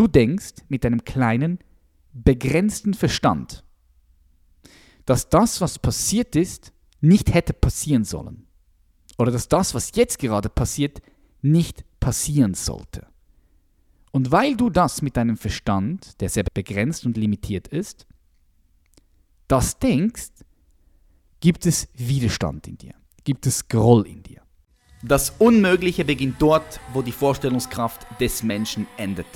Du 0.00 0.08
denkst 0.08 0.54
mit 0.70 0.84
deinem 0.84 1.04
kleinen, 1.04 1.58
begrenzten 2.14 2.94
Verstand, 2.94 3.64
dass 5.04 5.28
das, 5.28 5.60
was 5.60 5.78
passiert 5.78 6.36
ist, 6.36 6.72
nicht 7.02 7.34
hätte 7.34 7.52
passieren 7.52 8.04
sollen. 8.04 8.46
Oder 9.18 9.30
dass 9.30 9.48
das, 9.48 9.74
was 9.74 9.94
jetzt 9.94 10.18
gerade 10.18 10.48
passiert, 10.48 11.02
nicht 11.42 11.84
passieren 12.00 12.54
sollte. 12.54 13.08
Und 14.10 14.32
weil 14.32 14.56
du 14.56 14.70
das 14.70 15.02
mit 15.02 15.18
deinem 15.18 15.36
Verstand, 15.36 16.18
der 16.22 16.30
sehr 16.30 16.44
begrenzt 16.54 17.04
und 17.04 17.18
limitiert 17.18 17.68
ist, 17.68 18.06
das 19.48 19.80
denkst, 19.80 20.30
gibt 21.40 21.66
es 21.66 21.88
Widerstand 21.92 22.66
in 22.66 22.78
dir, 22.78 22.94
gibt 23.24 23.46
es 23.46 23.68
Groll 23.68 24.06
in 24.06 24.22
dir. 24.22 24.40
Das 25.02 25.34
Unmögliche 25.38 26.06
beginnt 26.06 26.40
dort, 26.40 26.80
wo 26.94 27.02
die 27.02 27.12
Vorstellungskraft 27.12 28.06
des 28.18 28.42
Menschen 28.42 28.86
endet. 28.96 29.26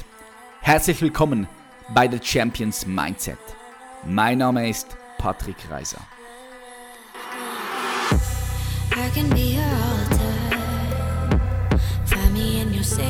Herzlich 0.65 1.03
willkommen 1.03 1.47
bei 1.93 2.11
The 2.11 2.19
Champions 2.23 2.87
Mindset. 2.87 3.37
Mein 4.07 4.39
Name 4.39 4.71
ist 4.71 4.97
Patrick 5.19 5.57
Reiser. 5.71 6.01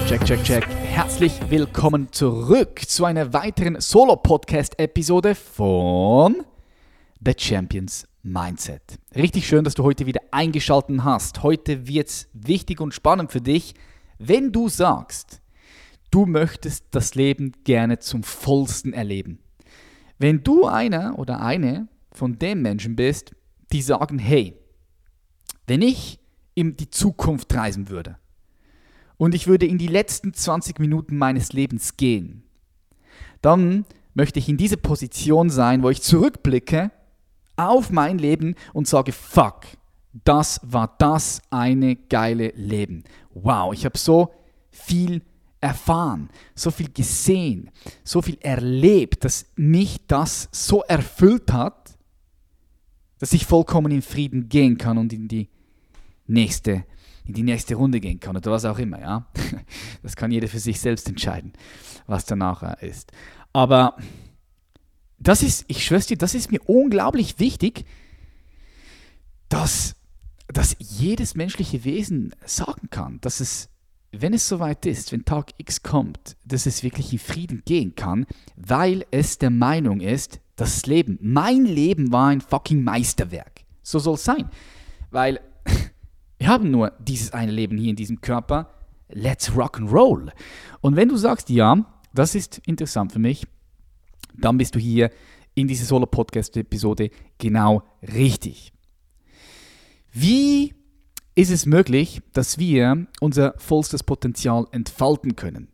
Check, 0.09 0.25
check, 0.25 0.43
check. 0.43 0.67
Herzlich 0.67 1.49
willkommen 1.49 2.11
zurück 2.11 2.81
zu 2.89 3.05
einer 3.05 3.33
weiteren 3.33 3.81
Solo-Podcast-Episode 3.81 5.37
von 5.37 6.45
The 7.25 7.35
Champions 7.39 8.09
Mindset. 8.25 8.99
Richtig 9.15 9.47
schön, 9.47 9.63
dass 9.63 9.75
du 9.75 9.85
heute 9.85 10.07
wieder 10.07 10.23
eingeschaltet 10.33 11.05
hast. 11.05 11.45
Heute 11.45 11.87
wird 11.87 12.09
es 12.09 12.29
wichtig 12.33 12.81
und 12.81 12.93
spannend 12.93 13.31
für 13.31 13.41
dich, 13.41 13.75
wenn 14.19 14.51
du 14.51 14.69
sagst, 14.69 15.41
du 16.15 16.27
möchtest 16.27 16.87
das 16.93 17.17
Leben 17.17 17.53
gerne 17.65 17.99
zum 17.99 18.23
vollsten 18.23 18.93
erleben. 18.93 19.41
Wenn 20.17 20.45
du 20.45 20.65
einer 20.67 21.19
oder 21.19 21.41
eine 21.41 21.89
von 22.13 22.39
den 22.39 22.63
Menschen 22.63 22.95
bist, 22.95 23.35
die 23.73 23.83
sagen, 23.83 24.21
hey, 24.21 24.57
wenn 25.67 25.83
ich 25.83 26.21
in 26.55 26.77
die 26.77 26.89
Zukunft 26.89 27.53
reisen 27.53 27.89
würde 27.89 28.17
und 29.17 29.35
ich 29.35 29.49
würde 29.49 29.67
in 29.67 29.77
die 29.77 29.89
letzten 29.89 30.33
20 30.33 30.79
Minuten 30.79 31.19
meines 31.19 31.53
Lebens 31.53 31.97
gehen, 31.97 32.45
dann 33.43 33.85
möchte 34.15 34.39
ich 34.39 34.49
in 34.49 34.57
diese 34.57 34.77
Position 34.77 35.51
sein, 35.51 35.83
wo 35.83 35.91
ich 35.91 36.01
zurückblicke 36.01 36.93
auf 37.57 37.91
mein 37.91 38.19
Leben 38.19 38.55
und 38.73 38.87
sage, 38.87 39.11
fuck, 39.11 39.65
das 40.23 40.61
war 40.63 40.95
das 40.99 41.43
eine 41.51 41.97
geile 41.97 42.53
Leben. 42.55 43.03
Wow, 43.33 43.75
ich 43.75 43.85
habe 43.85 43.99
so 43.99 44.33
viel 44.71 45.21
erfahren, 45.65 46.29
so 46.55 46.71
viel 46.71 46.93
gesehen, 46.93 47.71
so 48.05 48.21
viel 48.21 48.37
erlebt, 48.43 49.25
dass 49.25 49.47
mich 49.57 50.07
das 50.07 50.51
so 50.53 50.83
erfüllt 50.83 51.55
hat, 51.55 51.97
dass 53.19 53.33
ich 53.33 53.47
vollkommen 53.47 53.91
in 53.91 54.03
Frieden 54.03 54.51
gehen 54.51 54.77
kann 54.77 54.99
und 54.99 55.15
in 55.15 55.27
die 55.27 55.49
nächste, 56.27 56.85
in 57.25 57.33
die 57.33 57.43
nächste 57.43 57.77
Runde 57.77 57.99
gehen 57.99 58.21
kann 58.21 58.37
oder 58.37 58.51
was 58.51 58.67
auch 58.67 58.79
immer, 58.79 59.01
ja. 59.01 59.27
Das 60.03 60.17
kann 60.17 60.31
jeder 60.31 60.49
für 60.49 60.59
sich 60.59 60.79
selbst 60.79 61.09
entscheiden, 61.09 61.55
was 62.07 62.27
danach 62.27 62.83
ist. 62.83 63.11
Aber 63.55 63.97
das 65.19 65.43
ist, 65.43 65.65
ich 65.69 65.83
schwöre 65.83 66.03
dir, 66.03 66.19
das 66.19 66.35
ist 66.35 66.53
mir 66.53 66.61
unglaublich 66.67 67.39
wichtig, 67.39 67.87
dass, 69.49 69.97
dass 70.49 70.77
jedes 70.79 71.35
menschliche 71.35 71.85
Wesen 71.85 72.35
sagen 72.45 72.91
kann, 72.91 73.19
dass 73.23 73.41
es 73.41 73.71
wenn 74.21 74.35
es 74.35 74.49
soweit 74.49 74.87
ist, 74.87 75.13
wenn 75.13 75.25
Tag 75.25 75.53
X 75.59 75.83
kommt, 75.83 76.37
dass 76.45 76.67
es 76.67 76.83
wirklich 76.83 77.13
in 77.13 77.19
Frieden 77.19 77.63
gehen 77.65 77.95
kann, 77.95 78.27
weil 78.57 79.07
es 79.11 79.39
der 79.39 79.51
Meinung 79.51 80.01
ist, 80.01 80.41
das 80.57 80.87
Leben, 80.87 81.19
mein 81.21 81.65
Leben 81.65 82.13
war 82.13 82.29
ein 82.29 82.41
fucking 82.41 82.85
Meisterwerk. 82.85 83.65
So 83.83 83.99
soll 83.99 84.15
es 84.15 84.25
sein. 84.25 84.49
Weil 85.11 85.41
wir 86.39 86.49
haben 86.49 86.71
nur 86.71 86.93
dieses 86.99 87.33
eine 87.33 87.53
Leben 87.53 87.77
hier 87.77 87.91
in 87.91 87.97
diesem 87.97 88.21
Körper. 88.21 88.71
Let's 89.09 89.55
rock 89.57 89.79
and 89.79 89.93
roll. 89.93 90.33
Und 90.81 90.97
wenn 90.97 91.09
du 91.09 91.17
sagst, 91.17 91.51
ja, 91.51 91.85
das 92.15 92.35
ist 92.35 92.61
interessant 92.67 93.13
für 93.13 93.19
mich, 93.19 93.47
dann 94.37 94.59
bist 94.59 94.75
du 94.75 94.79
hier 94.79 95.11
in 95.55 95.69
dieser 95.69 95.85
Solo-Podcast-Episode 95.85 97.11
genau 97.39 97.83
richtig. 98.03 98.73
Wie 100.13 100.75
ist 101.35 101.51
es 101.51 101.67
möglich, 101.67 102.23
dass 102.33 102.59
wir 102.59 103.07
unser 103.21 103.55
vollstes 103.59 104.03
Potenzial 104.03 104.67
entfalten 104.71 105.37
können? 105.37 105.69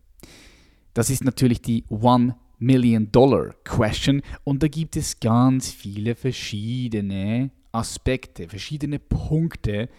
Das 0.93 1.09
ist 1.09 1.23
natürlich 1.23 1.61
die 1.61 1.85
One 1.89 2.35
Million 2.57 3.11
Dollar 3.11 3.53
Question 3.63 4.21
und 4.43 4.61
da 4.63 4.67
gibt 4.67 4.95
es 4.95 5.19
ganz 5.19 5.71
viele 5.71 6.15
verschiedene 6.15 7.51
Aspekte, 7.71 8.49
verschiedene 8.49 8.99
Punkte, 8.99 9.89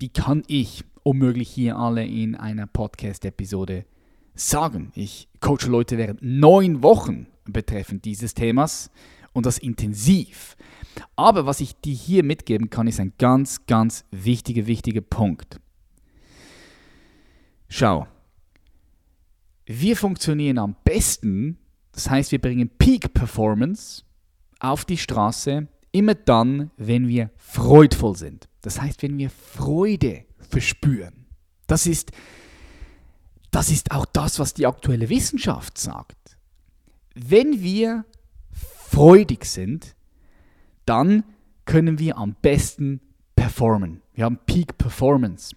die 0.00 0.08
kann 0.08 0.42
ich 0.46 0.84
unmöglich 1.02 1.50
hier 1.50 1.76
alle 1.76 2.06
in 2.06 2.34
einer 2.34 2.66
Podcast-Episode 2.66 3.84
sagen. 4.34 4.92
Ich 4.94 5.28
coache 5.40 5.68
Leute 5.68 5.98
während 5.98 6.22
neun 6.22 6.82
Wochen 6.82 7.26
betreffend 7.44 8.04
dieses 8.04 8.34
Themas 8.34 8.90
und 9.32 9.46
das 9.46 9.58
intensiv. 9.58 10.56
Aber 11.16 11.46
was 11.46 11.60
ich 11.60 11.80
dir 11.80 11.94
hier 11.94 12.24
mitgeben 12.24 12.70
kann, 12.70 12.86
ist 12.86 13.00
ein 13.00 13.14
ganz, 13.18 13.66
ganz 13.66 14.04
wichtiger, 14.10 14.66
wichtiger 14.66 15.00
Punkt. 15.00 15.60
Schau, 17.68 18.06
wir 19.64 19.96
funktionieren 19.96 20.58
am 20.58 20.76
besten, 20.84 21.58
das 21.92 22.10
heißt, 22.10 22.32
wir 22.32 22.40
bringen 22.40 22.70
Peak 22.78 23.14
Performance 23.14 24.02
auf 24.60 24.84
die 24.84 24.98
Straße 24.98 25.68
immer 25.92 26.14
dann, 26.14 26.70
wenn 26.76 27.08
wir 27.08 27.30
freudvoll 27.36 28.16
sind. 28.16 28.48
Das 28.62 28.80
heißt, 28.80 29.02
wenn 29.02 29.18
wir 29.18 29.30
Freude 29.30 30.24
verspüren. 30.38 31.26
Das 31.66 31.86
ist, 31.86 32.12
das 33.50 33.70
ist 33.70 33.92
auch 33.92 34.06
das, 34.06 34.38
was 34.38 34.54
die 34.54 34.66
aktuelle 34.66 35.08
Wissenschaft 35.08 35.78
sagt. 35.78 36.36
Wenn 37.14 37.62
wir 37.62 38.04
freudig 38.92 39.46
sind, 39.46 39.96
dann 40.84 41.24
können 41.64 41.98
wir 41.98 42.18
am 42.18 42.36
besten 42.42 43.00
performen. 43.34 44.02
Wir 44.12 44.26
haben 44.26 44.38
Peak 44.44 44.76
Performance. 44.76 45.56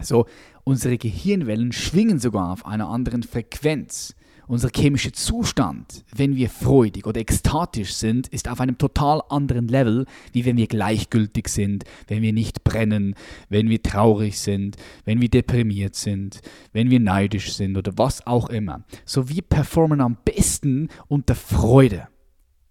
So, 0.00 0.26
unsere 0.62 0.98
Gehirnwellen 0.98 1.72
schwingen 1.72 2.20
sogar 2.20 2.52
auf 2.52 2.64
einer 2.64 2.88
anderen 2.88 3.24
Frequenz. 3.24 4.14
Unser 4.46 4.70
chemischer 4.70 5.12
Zustand, 5.12 6.04
wenn 6.14 6.36
wir 6.36 6.48
freudig 6.48 7.06
oder 7.06 7.20
ekstatisch 7.20 7.92
sind, 7.94 8.28
ist 8.28 8.48
auf 8.48 8.60
einem 8.60 8.78
total 8.78 9.20
anderen 9.28 9.66
Level, 9.68 10.06
wie 10.32 10.46
wenn 10.46 10.56
wir 10.56 10.68
gleichgültig 10.68 11.48
sind, 11.48 11.84
wenn 12.06 12.22
wir 12.22 12.32
nicht 12.32 12.64
brennen, 12.64 13.14
wenn 13.50 13.68
wir 13.68 13.82
traurig 13.82 14.38
sind, 14.38 14.76
wenn 15.04 15.20
wir 15.20 15.28
deprimiert 15.28 15.96
sind, 15.96 16.40
wenn 16.72 16.88
wir 16.88 17.00
neidisch 17.00 17.52
sind 17.52 17.76
oder 17.76 17.92
was 17.98 18.26
auch 18.26 18.48
immer. 18.48 18.84
So, 19.04 19.28
wir 19.28 19.42
performen 19.42 20.00
am 20.00 20.16
besten 20.24 20.88
unter 21.08 21.34
Freude, 21.34 22.08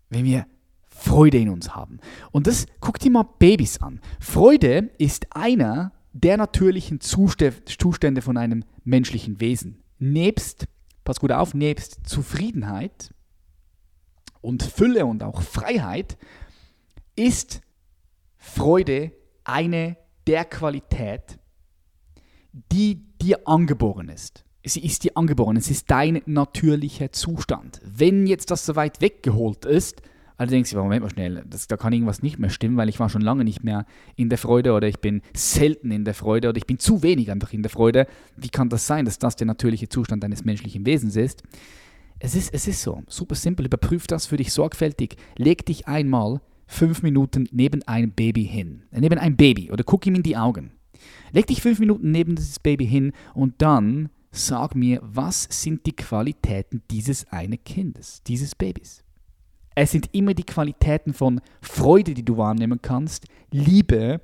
wenn 0.09 0.25
wir 0.25 0.45
Freude 0.85 1.37
in 1.37 1.49
uns 1.49 1.75
haben. 1.75 1.99
Und 2.31 2.47
das, 2.47 2.65
guck 2.79 2.99
dir 2.99 3.11
mal 3.11 3.27
Babys 3.37 3.81
an. 3.81 4.01
Freude 4.19 4.89
ist 4.97 5.27
einer 5.35 5.91
der 6.13 6.37
natürlichen 6.37 6.99
Zustände 6.99 8.21
von 8.21 8.37
einem 8.37 8.63
menschlichen 8.83 9.39
Wesen. 9.39 9.83
Nebst, 9.99 10.67
pass 11.03 11.19
gut 11.19 11.31
auf, 11.31 11.53
nebst 11.53 11.99
Zufriedenheit 12.07 13.13
und 14.41 14.63
Fülle 14.63 15.05
und 15.05 15.23
auch 15.23 15.41
Freiheit 15.41 16.17
ist 17.15 17.61
Freude 18.37 19.11
eine 19.43 19.97
der 20.25 20.45
Qualität, 20.45 21.39
die 22.71 23.05
dir 23.19 23.47
angeboren 23.47 24.09
ist. 24.09 24.46
Sie 24.67 24.83
ist 24.83 25.03
dir 25.03 25.15
angeboren, 25.15 25.55
es 25.55 25.71
ist 25.71 25.89
dein 25.89 26.21
natürlicher 26.25 27.11
Zustand. 27.11 27.79
Wenn 27.85 28.27
jetzt 28.27 28.51
das 28.51 28.65
so 28.65 28.75
weit 28.75 28.99
weggeholt 28.99 29.65
ist, 29.65 30.01
also 30.37 30.51
denkst 30.51 30.69
du, 30.69 30.77
Moment 30.77 31.03
mal 31.03 31.09
schnell, 31.09 31.43
das, 31.49 31.67
da 31.67 31.77
kann 31.77 31.93
irgendwas 31.93 32.21
nicht 32.21 32.37
mehr 32.37 32.51
stimmen, 32.51 32.77
weil 32.77 32.89
ich 32.89 32.99
war 32.99 33.09
schon 33.09 33.21
lange 33.21 33.43
nicht 33.43 33.63
mehr 33.63 33.85
in 34.15 34.29
der 34.29 34.37
Freude 34.37 34.73
oder 34.73 34.87
ich 34.87 34.99
bin 34.99 35.21
selten 35.33 35.89
in 35.89 36.05
der 36.05 36.13
Freude 36.13 36.49
oder 36.49 36.57
ich 36.57 36.67
bin 36.67 36.77
zu 36.77 37.01
wenig 37.01 37.31
einfach 37.31 37.53
in 37.53 37.63
der 37.63 37.71
Freude. 37.71 38.07
Wie 38.35 38.49
kann 38.49 38.69
das 38.69 38.85
sein, 38.85 39.05
dass 39.05 39.17
das 39.17 39.35
der 39.35 39.47
natürliche 39.47 39.89
Zustand 39.89 40.23
eines 40.23 40.45
menschlichen 40.45 40.85
Wesens 40.85 41.15
ist? 41.15 41.43
Es 42.19 42.35
ist, 42.35 42.53
es 42.53 42.67
ist 42.67 42.81
so, 42.81 43.03
super 43.07 43.35
simpel, 43.35 43.65
überprüf 43.65 44.05
das 44.05 44.27
für 44.27 44.37
dich 44.37 44.51
sorgfältig. 44.51 45.15
Leg 45.37 45.65
dich 45.65 45.87
einmal 45.87 46.41
fünf 46.67 47.01
Minuten 47.01 47.47
neben 47.51 47.81
ein 47.87 48.11
Baby 48.11 48.45
hin. 48.45 48.83
Äh, 48.91 48.99
neben 48.99 49.17
ein 49.17 49.37
Baby 49.37 49.71
oder 49.71 49.83
guck 49.83 50.05
ihm 50.05 50.15
in 50.15 50.23
die 50.23 50.37
Augen. 50.37 50.71
Leg 51.31 51.47
dich 51.47 51.61
fünf 51.61 51.79
Minuten 51.79 52.11
neben 52.11 52.35
dieses 52.35 52.59
Baby 52.59 52.85
hin 52.85 53.11
und 53.33 53.55
dann 53.59 54.09
sag 54.37 54.75
mir, 54.75 54.99
was 55.03 55.47
sind 55.49 55.85
die 55.85 55.95
Qualitäten 55.95 56.83
dieses 56.91 57.27
eine 57.31 57.57
Kindes, 57.57 58.21
dieses 58.23 58.55
Babys? 58.55 59.03
Es 59.75 59.91
sind 59.91 60.13
immer 60.13 60.33
die 60.33 60.43
Qualitäten 60.45 61.13
von 61.13 61.41
Freude, 61.61 62.13
die 62.13 62.25
du 62.25 62.37
wahrnehmen 62.37 62.81
kannst, 62.81 63.25
Liebe, 63.51 64.21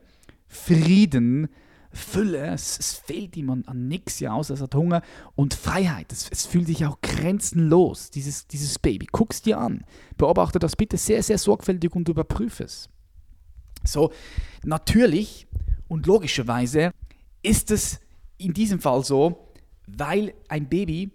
Frieden, 0.48 1.50
Fülle, 1.92 2.48
es, 2.48 2.80
es 2.80 2.94
fehlt 2.94 3.38
ihm 3.38 3.52
an, 3.52 3.64
an 3.68 3.88
nichts 3.88 4.20
ja 4.20 4.34
aus, 4.34 4.50
es 4.50 4.62
hat 4.62 4.74
Hunger 4.74 5.04
und 5.36 5.54
Freiheit. 5.54 6.12
Es, 6.12 6.28
es 6.32 6.48
fühlt 6.48 6.66
sich 6.66 6.86
auch 6.86 7.00
grenzenlos, 7.02 8.10
dieses, 8.10 8.48
dieses 8.48 8.80
Baby. 8.80 9.08
Es 9.30 9.42
dir 9.44 9.60
an. 9.60 9.86
Beobachte 10.18 10.58
das 10.58 10.76
bitte 10.76 10.98
sehr, 10.98 11.22
sehr 11.22 11.38
sorgfältig 11.38 11.96
und 11.96 12.10
überprüfe 12.10 12.64
es. 12.64 12.90
So, 13.84 14.12
natürlich 14.64 15.46
und 15.88 16.08
logischerweise 16.08 16.92
ist 17.44 17.70
es 17.70 18.00
in 18.38 18.54
diesem 18.54 18.80
Fall 18.80 19.04
so, 19.04 19.53
weil 19.88 20.34
ein 20.48 20.70
Baby 20.70 21.12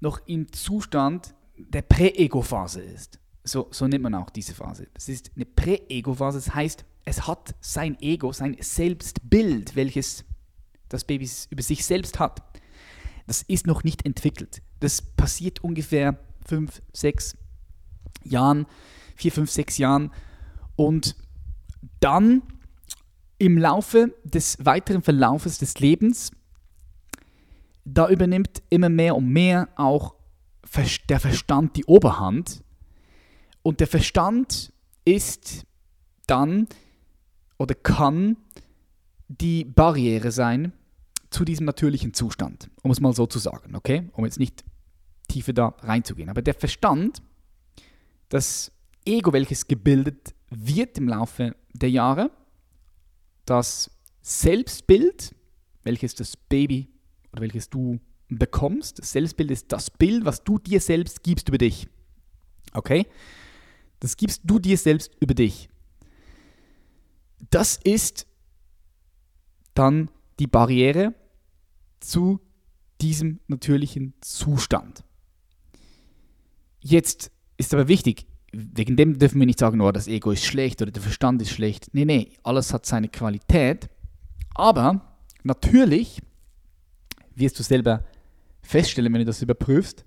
noch 0.00 0.20
im 0.26 0.52
Zustand 0.52 1.34
der 1.56 1.82
Prä-Ego-Phase 1.82 2.80
ist. 2.82 3.18
So, 3.44 3.68
so 3.70 3.86
nennt 3.86 4.02
man 4.02 4.14
auch 4.14 4.30
diese 4.30 4.54
Phase. 4.54 4.88
Das 4.94 5.08
ist 5.08 5.30
eine 5.36 5.46
Prä-Ego-Phase, 5.46 6.38
das 6.38 6.54
heißt, 6.54 6.84
es 7.06 7.26
hat 7.26 7.54
sein 7.60 7.96
Ego, 8.00 8.32
sein 8.32 8.56
Selbstbild, 8.60 9.76
welches 9.76 10.24
das 10.88 11.04
Baby 11.04 11.30
über 11.50 11.62
sich 11.62 11.84
selbst 11.84 12.18
hat. 12.18 12.42
Das 13.26 13.42
ist 13.42 13.66
noch 13.66 13.84
nicht 13.84 14.04
entwickelt. 14.04 14.60
Das 14.80 15.00
passiert 15.02 15.62
ungefähr 15.62 16.18
fünf, 16.44 16.82
sechs 16.92 17.36
Jahren, 18.24 18.66
vier, 19.14 19.32
fünf, 19.32 19.50
sechs 19.50 19.78
Jahren. 19.78 20.12
Und 20.74 21.16
dann 22.00 22.42
im 23.38 23.56
Laufe 23.56 24.14
des 24.24 24.58
weiteren 24.64 25.02
Verlaufes 25.02 25.58
des 25.58 25.78
Lebens, 25.78 26.32
da 27.86 28.08
übernimmt 28.08 28.62
immer 28.68 28.88
mehr 28.88 29.16
und 29.16 29.28
mehr 29.28 29.68
auch 29.76 30.16
der 31.08 31.20
Verstand 31.20 31.76
die 31.76 31.84
Oberhand. 31.84 32.62
Und 33.62 33.80
der 33.80 33.86
Verstand 33.86 34.72
ist 35.04 35.64
dann 36.26 36.66
oder 37.58 37.74
kann 37.74 38.36
die 39.28 39.64
Barriere 39.64 40.32
sein 40.32 40.72
zu 41.30 41.44
diesem 41.44 41.64
natürlichen 41.64 42.12
Zustand, 42.12 42.70
um 42.82 42.90
es 42.90 43.00
mal 43.00 43.14
so 43.14 43.26
zu 43.26 43.38
sagen, 43.38 43.74
okay? 43.76 44.10
Um 44.12 44.24
jetzt 44.24 44.38
nicht 44.38 44.64
tiefer 45.28 45.52
da 45.52 45.68
reinzugehen. 45.80 46.28
Aber 46.28 46.42
der 46.42 46.54
Verstand, 46.54 47.22
das 48.28 48.72
Ego, 49.04 49.32
welches 49.32 49.68
gebildet 49.68 50.34
wird 50.50 50.98
im 50.98 51.08
Laufe 51.08 51.54
der 51.72 51.90
Jahre, 51.90 52.30
das 53.44 53.90
Selbstbild, 54.22 55.34
welches 55.84 56.16
das 56.16 56.36
Baby 56.36 56.88
oder 57.36 57.42
welches 57.42 57.68
du 57.68 58.00
bekommst, 58.28 58.98
das 58.98 59.12
Selbstbild 59.12 59.50
ist 59.50 59.70
das 59.70 59.90
Bild, 59.90 60.24
was 60.24 60.42
du 60.42 60.58
dir 60.58 60.80
selbst 60.80 61.22
gibst 61.22 61.48
über 61.48 61.58
dich. 61.58 61.86
Okay? 62.72 63.06
Das 64.00 64.16
gibst 64.16 64.42
du 64.44 64.58
dir 64.58 64.78
selbst 64.78 65.12
über 65.20 65.34
dich. 65.34 65.68
Das 67.50 67.78
ist 67.84 68.26
dann 69.74 70.10
die 70.38 70.46
Barriere 70.46 71.14
zu 72.00 72.40
diesem 73.00 73.40
natürlichen 73.46 74.14
Zustand. 74.22 75.04
Jetzt 76.80 77.30
ist 77.58 77.74
aber 77.74 77.88
wichtig, 77.88 78.26
wegen 78.52 78.96
dem 78.96 79.18
dürfen 79.18 79.38
wir 79.38 79.46
nicht 79.46 79.58
sagen, 79.58 79.80
oh, 79.82 79.92
das 79.92 80.08
Ego 80.08 80.30
ist 80.30 80.44
schlecht 80.44 80.80
oder 80.80 80.90
der 80.90 81.02
Verstand 81.02 81.42
ist 81.42 81.50
schlecht. 81.50 81.88
Nee, 81.92 82.06
nee, 82.06 82.32
alles 82.42 82.72
hat 82.72 82.86
seine 82.86 83.08
Qualität. 83.08 83.90
Aber 84.54 85.18
natürlich 85.42 86.22
wirst 87.36 87.58
du 87.58 87.62
selber 87.62 88.04
feststellen, 88.62 89.12
wenn 89.12 89.20
du 89.20 89.26
das 89.26 89.42
überprüfst, 89.42 90.04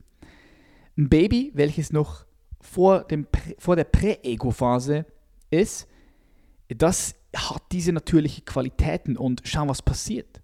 ein 0.98 1.10
Baby, 1.10 1.52
welches 1.54 1.94
noch 1.94 2.26
vor, 2.60 3.06
dem, 3.06 3.28
vor 3.58 3.76
der 3.76 3.86
Prä-Ego-Phase 3.86 5.06
ist, 5.50 5.88
das 6.68 7.16
hat 7.36 7.64
diese 7.72 7.94
natürlichen 7.94 8.44
Qualitäten 8.46 9.16
und 9.18 9.42
schau, 9.46 9.68
was 9.68 9.82
passiert. 9.82 10.42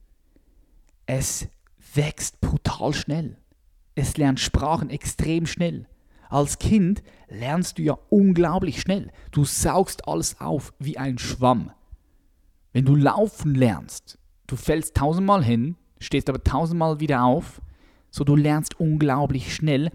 Es 1.05 1.47
wächst 1.93 2.39
brutal 2.41 2.93
schnell. 2.93 3.37
Es 3.95 4.17
lernt 4.17 4.39
Sprachen 4.39 4.89
extrem 4.89 5.45
schnell. 5.45 5.87
Als 6.29 6.57
Kind 6.57 7.03
lernst 7.27 7.77
du 7.77 7.83
ja 7.83 7.97
unglaublich 8.09 8.81
schnell. 8.81 9.11
Du 9.31 9.45
saugst 9.45 10.07
alles 10.07 10.39
auf 10.39 10.73
wie 10.79 10.97
ein 10.97 11.17
Schwamm. 11.17 11.71
Wenn 12.73 12.85
du 12.85 12.95
laufen 12.95 13.55
lernst, 13.55 14.17
du 14.47 14.55
fällst 14.55 14.95
tausendmal 14.95 15.43
hin, 15.43 15.77
stehst 15.99 16.29
aber 16.29 16.43
tausendmal 16.43 16.99
wieder 16.99 17.23
auf, 17.23 17.61
so 18.09 18.23
du 18.23 18.35
lernst 18.35 18.79
unglaublich 18.79 19.53
schnell. 19.53 19.91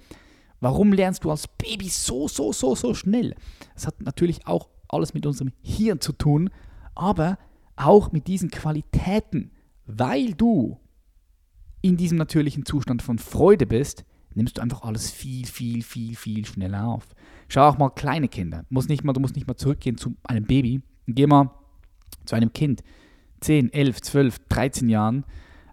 Warum 0.60 0.92
lernst 0.92 1.24
du 1.24 1.30
als 1.30 1.48
Baby 1.48 1.88
so, 1.88 2.28
so, 2.28 2.52
so, 2.52 2.74
so 2.74 2.94
schnell? 2.94 3.34
Das 3.74 3.86
hat 3.86 4.00
natürlich 4.02 4.46
auch 4.46 4.68
alles 4.88 5.14
mit 5.14 5.26
unserem 5.26 5.52
Hirn 5.62 6.00
zu 6.00 6.12
tun, 6.12 6.50
aber 6.94 7.38
auch 7.76 8.12
mit 8.12 8.26
diesen 8.26 8.50
Qualitäten, 8.50 9.52
weil 9.86 10.34
du 10.34 10.78
in 11.82 11.96
diesem 11.96 12.18
natürlichen 12.18 12.66
Zustand 12.66 13.00
von 13.02 13.18
Freude 13.18 13.66
bist, 13.66 14.04
nimmst 14.34 14.58
du 14.58 14.62
einfach 14.62 14.82
alles 14.82 15.10
viel, 15.10 15.46
viel, 15.46 15.82
viel, 15.82 16.14
viel 16.14 16.44
schneller 16.44 16.86
auf. 16.86 17.06
Schau 17.48 17.68
auch 17.68 17.78
mal 17.78 17.90
kleine 17.90 18.28
Kinder. 18.28 18.64
Muss 18.68 18.88
nicht 18.88 19.02
mal, 19.02 19.12
du 19.12 19.20
musst 19.20 19.34
nicht 19.34 19.46
mal 19.46 19.56
zurückgehen 19.56 19.96
zu 19.96 20.14
einem 20.24 20.44
Baby. 20.44 20.82
Geh 21.06 21.26
mal 21.26 21.50
zu 22.26 22.36
einem 22.36 22.52
Kind, 22.52 22.82
10, 23.40 23.72
11, 23.72 24.02
12, 24.02 24.38
13 24.48 24.88
Jahren. 24.88 25.24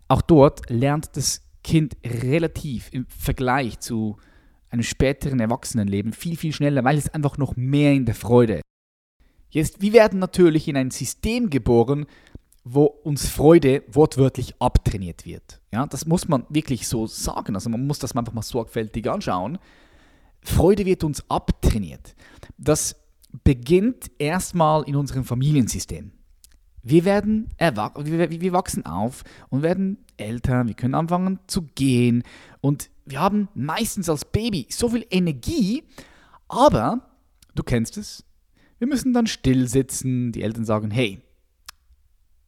Auch 0.08 0.22
dort 0.22 0.70
lernt 0.70 1.16
das 1.18 1.42
Kind 1.64 1.98
relativ 2.06 2.90
im 2.92 3.06
Vergleich 3.08 3.80
zu 3.80 4.18
einem 4.70 4.84
späteren 4.84 5.40
Erwachsenenleben 5.40 6.14
viel, 6.14 6.38
viel 6.38 6.54
schneller, 6.54 6.84
weil 6.84 6.98
es 6.98 7.10
einfach 7.10 7.38
noch 7.38 7.56
mehr 7.56 7.94
in 7.94 8.06
der 8.06 8.16
Freude 8.16 8.56
ist. 8.56 8.64
Jetzt, 9.50 9.82
wir 9.82 9.94
werden 9.94 10.20
natürlich 10.20 10.68
in 10.68 10.78
ein 10.78 10.92
System 10.92 11.50
geboren, 11.50 12.06
wo 12.64 12.84
uns 12.84 13.30
Freude 13.30 13.84
wortwörtlich 13.88 14.62
abtrainiert 14.62 15.26
wird. 15.26 15.62
Ja, 15.72 15.86
das 15.86 16.06
muss 16.06 16.28
man 16.28 16.46
wirklich 16.50 16.88
so 16.88 17.08
sagen. 17.08 17.56
Also 17.56 17.70
man 17.70 17.88
muss 17.88 18.00
das 18.00 18.16
einfach 18.16 18.34
mal 18.34 18.42
sorgfältig 18.42 19.10
anschauen. 19.10 19.58
Freude 20.42 20.86
wird 20.86 21.04
uns 21.04 21.24
abtrainiert. 21.30 22.16
Das 22.58 22.96
beginnt 23.44 24.12
erstmal 24.18 24.84
in 24.84 24.96
unserem 24.96 25.24
Familiensystem. 25.24 26.12
Wir 26.90 27.04
werden 27.04 27.50
wir, 27.58 28.42
wir 28.42 28.54
wachsen 28.54 28.86
auf 28.86 29.24
und 29.50 29.62
werden 29.62 29.98
älter, 30.16 30.66
wir 30.66 30.74
können 30.74 30.96
anfangen 30.96 31.40
zu 31.48 31.64
gehen 31.64 32.24
und 32.62 32.90
wir 33.06 33.20
haben 33.20 33.50
meistens 33.56 34.10
als 34.10 34.24
Baby 34.24 34.68
so 34.70 34.88
viel 34.88 35.06
Energie, 35.10 35.84
aber 36.48 37.02
du 37.56 37.64
kennst 37.64 37.98
es, 37.98 38.24
wir 38.80 38.88
müssen 38.88 39.14
dann 39.14 39.28
still 39.28 39.68
sitzen. 39.68 40.32
Die 40.32 40.44
Eltern 40.44 40.64
sagen, 40.64 40.90
hey, 40.90 41.20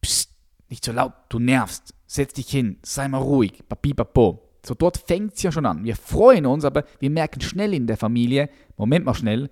psst, 0.00 0.30
nicht 0.70 0.84
so 0.84 0.92
laut, 0.92 1.12
du 1.28 1.38
nervst. 1.38 1.94
Setz 2.06 2.32
dich 2.32 2.48
hin, 2.48 2.78
sei 2.82 3.08
mal 3.08 3.18
ruhig, 3.18 3.62
papi, 3.68 3.92
papo. 3.92 4.48
So 4.64 4.74
dort 4.74 4.96
fängt 4.98 5.34
es 5.34 5.42
ja 5.42 5.52
schon 5.52 5.66
an. 5.66 5.84
Wir 5.84 5.96
freuen 5.96 6.46
uns, 6.46 6.64
aber 6.64 6.84
wir 6.98 7.10
merken 7.10 7.40
schnell 7.40 7.74
in 7.74 7.86
der 7.86 7.96
Familie, 7.96 8.48
Moment 8.76 9.04
mal 9.04 9.14
schnell, 9.14 9.50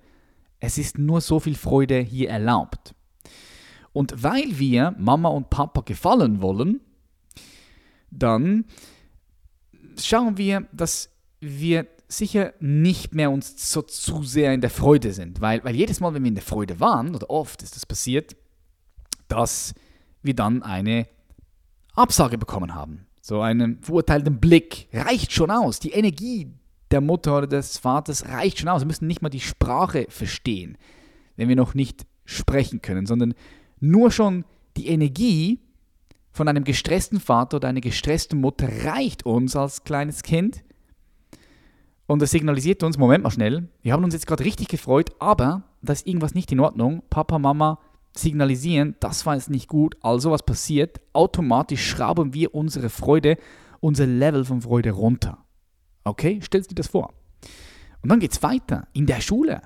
es 0.59 0.77
ist 0.77 0.97
nur 0.97 1.21
so 1.21 1.39
viel 1.39 1.55
Freude 1.55 1.99
hier 1.99 2.29
erlaubt. 2.29 2.95
Und 3.93 4.23
weil 4.23 4.59
wir 4.59 4.95
Mama 4.97 5.29
und 5.29 5.49
Papa 5.49 5.81
gefallen 5.81 6.41
wollen, 6.41 6.81
dann 8.11 8.65
schauen 9.97 10.37
wir, 10.37 10.67
dass 10.71 11.09
wir 11.39 11.87
sicher 12.07 12.53
nicht 12.59 13.13
mehr 13.13 13.29
uns 13.31 13.71
so 13.71 13.81
zu 13.83 14.23
sehr 14.23 14.53
in 14.53 14.61
der 14.61 14.69
Freude 14.69 15.13
sind. 15.13 15.41
Weil, 15.41 15.63
weil 15.63 15.75
jedes 15.75 15.99
Mal, 15.99 16.13
wenn 16.13 16.23
wir 16.23 16.29
in 16.29 16.35
der 16.35 16.43
Freude 16.43 16.79
waren, 16.79 17.15
oder 17.15 17.29
oft 17.29 17.61
ist 17.61 17.75
das 17.75 17.85
passiert, 17.85 18.35
dass 19.27 19.73
wir 20.23 20.33
dann 20.33 20.63
eine 20.63 21.07
Absage 21.93 22.37
bekommen 22.37 22.73
haben. 22.73 23.05
So 23.21 23.41
einen 23.41 23.81
verurteilten 23.83 24.39
Blick 24.39 24.87
reicht 24.91 25.31
schon 25.31 25.51
aus. 25.51 25.79
Die 25.79 25.91
Energie 25.91 26.51
der 26.89 27.01
Mutter 27.01 27.37
oder 27.37 27.47
des 27.47 27.77
Vaters 27.77 28.27
reicht 28.27 28.59
schon 28.59 28.69
aus. 28.69 28.81
Wir 28.81 28.87
müssen 28.87 29.07
nicht 29.07 29.21
mal 29.21 29.29
die 29.29 29.39
Sprache 29.39 30.07
verstehen, 30.09 30.77
wenn 31.35 31.47
wir 31.47 31.55
noch 31.55 31.75
nicht 31.75 32.07
sprechen 32.25 32.81
können, 32.81 33.05
sondern 33.05 33.35
nur 33.79 34.11
schon 34.11 34.45
die 34.77 34.87
Energie 34.87 35.59
von 36.31 36.47
einem 36.47 36.63
gestressten 36.63 37.19
Vater 37.19 37.57
oder 37.57 37.67
einer 37.67 37.81
gestressten 37.81 38.39
Mutter 38.39 38.67
reicht 38.85 39.25
uns 39.25 39.55
als 39.55 39.83
kleines 39.83 40.23
Kind, 40.23 40.63
und 42.09 42.23
es 42.23 42.31
signalisiert 42.31 42.81
uns, 42.81 42.97
Moment 42.97 43.23
mal 43.23 43.29
schnell, 43.29 43.69
wir 43.83 43.93
haben 43.93 44.03
uns 44.03 44.15
jetzt 44.15 44.25
gerade 44.25 44.43
richtig 44.43 44.67
gefreut, 44.67 45.11
aber 45.19 45.61
da 45.83 45.93
ist 45.93 46.07
irgendwas 46.07 46.33
nicht 46.33 46.51
in 46.51 46.59
Ordnung. 46.59 47.03
Papa, 47.11 47.37
Mama 47.37 47.77
signalisieren, 48.15 48.95
das 48.99 49.27
war 49.27 49.35
jetzt 49.35 49.51
nicht 49.51 49.67
gut, 49.67 49.95
also 50.01 50.31
was 50.31 50.41
passiert? 50.41 51.01
Automatisch 51.13 51.87
schrauben 51.87 52.33
wir 52.33 52.55
unsere 52.55 52.89
Freude, 52.89 53.37
unser 53.79 54.07
Level 54.07 54.43
von 54.43 54.63
Freude 54.63 54.89
runter. 54.89 55.37
Okay, 56.03 56.39
stellst 56.41 56.71
dir 56.71 56.75
das 56.75 56.87
vor. 56.87 57.13
Und 58.01 58.09
dann 58.09 58.19
geht 58.19 58.31
es 58.31 58.41
weiter 58.41 58.87
in 58.93 59.05
der 59.05 59.21
Schule. 59.21 59.61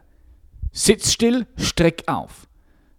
Sitz 0.73 1.13
still, 1.13 1.47
streck 1.55 2.03
auf. 2.07 2.49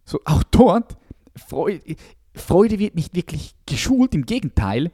So, 0.06 0.20
auch 0.24 0.42
dort, 0.44 0.96
Freude, 1.36 1.96
Freude 2.34 2.78
wird 2.78 2.94
nicht 2.94 3.14
wirklich 3.14 3.54
geschult, 3.66 4.14
im 4.14 4.26
Gegenteil. 4.26 4.90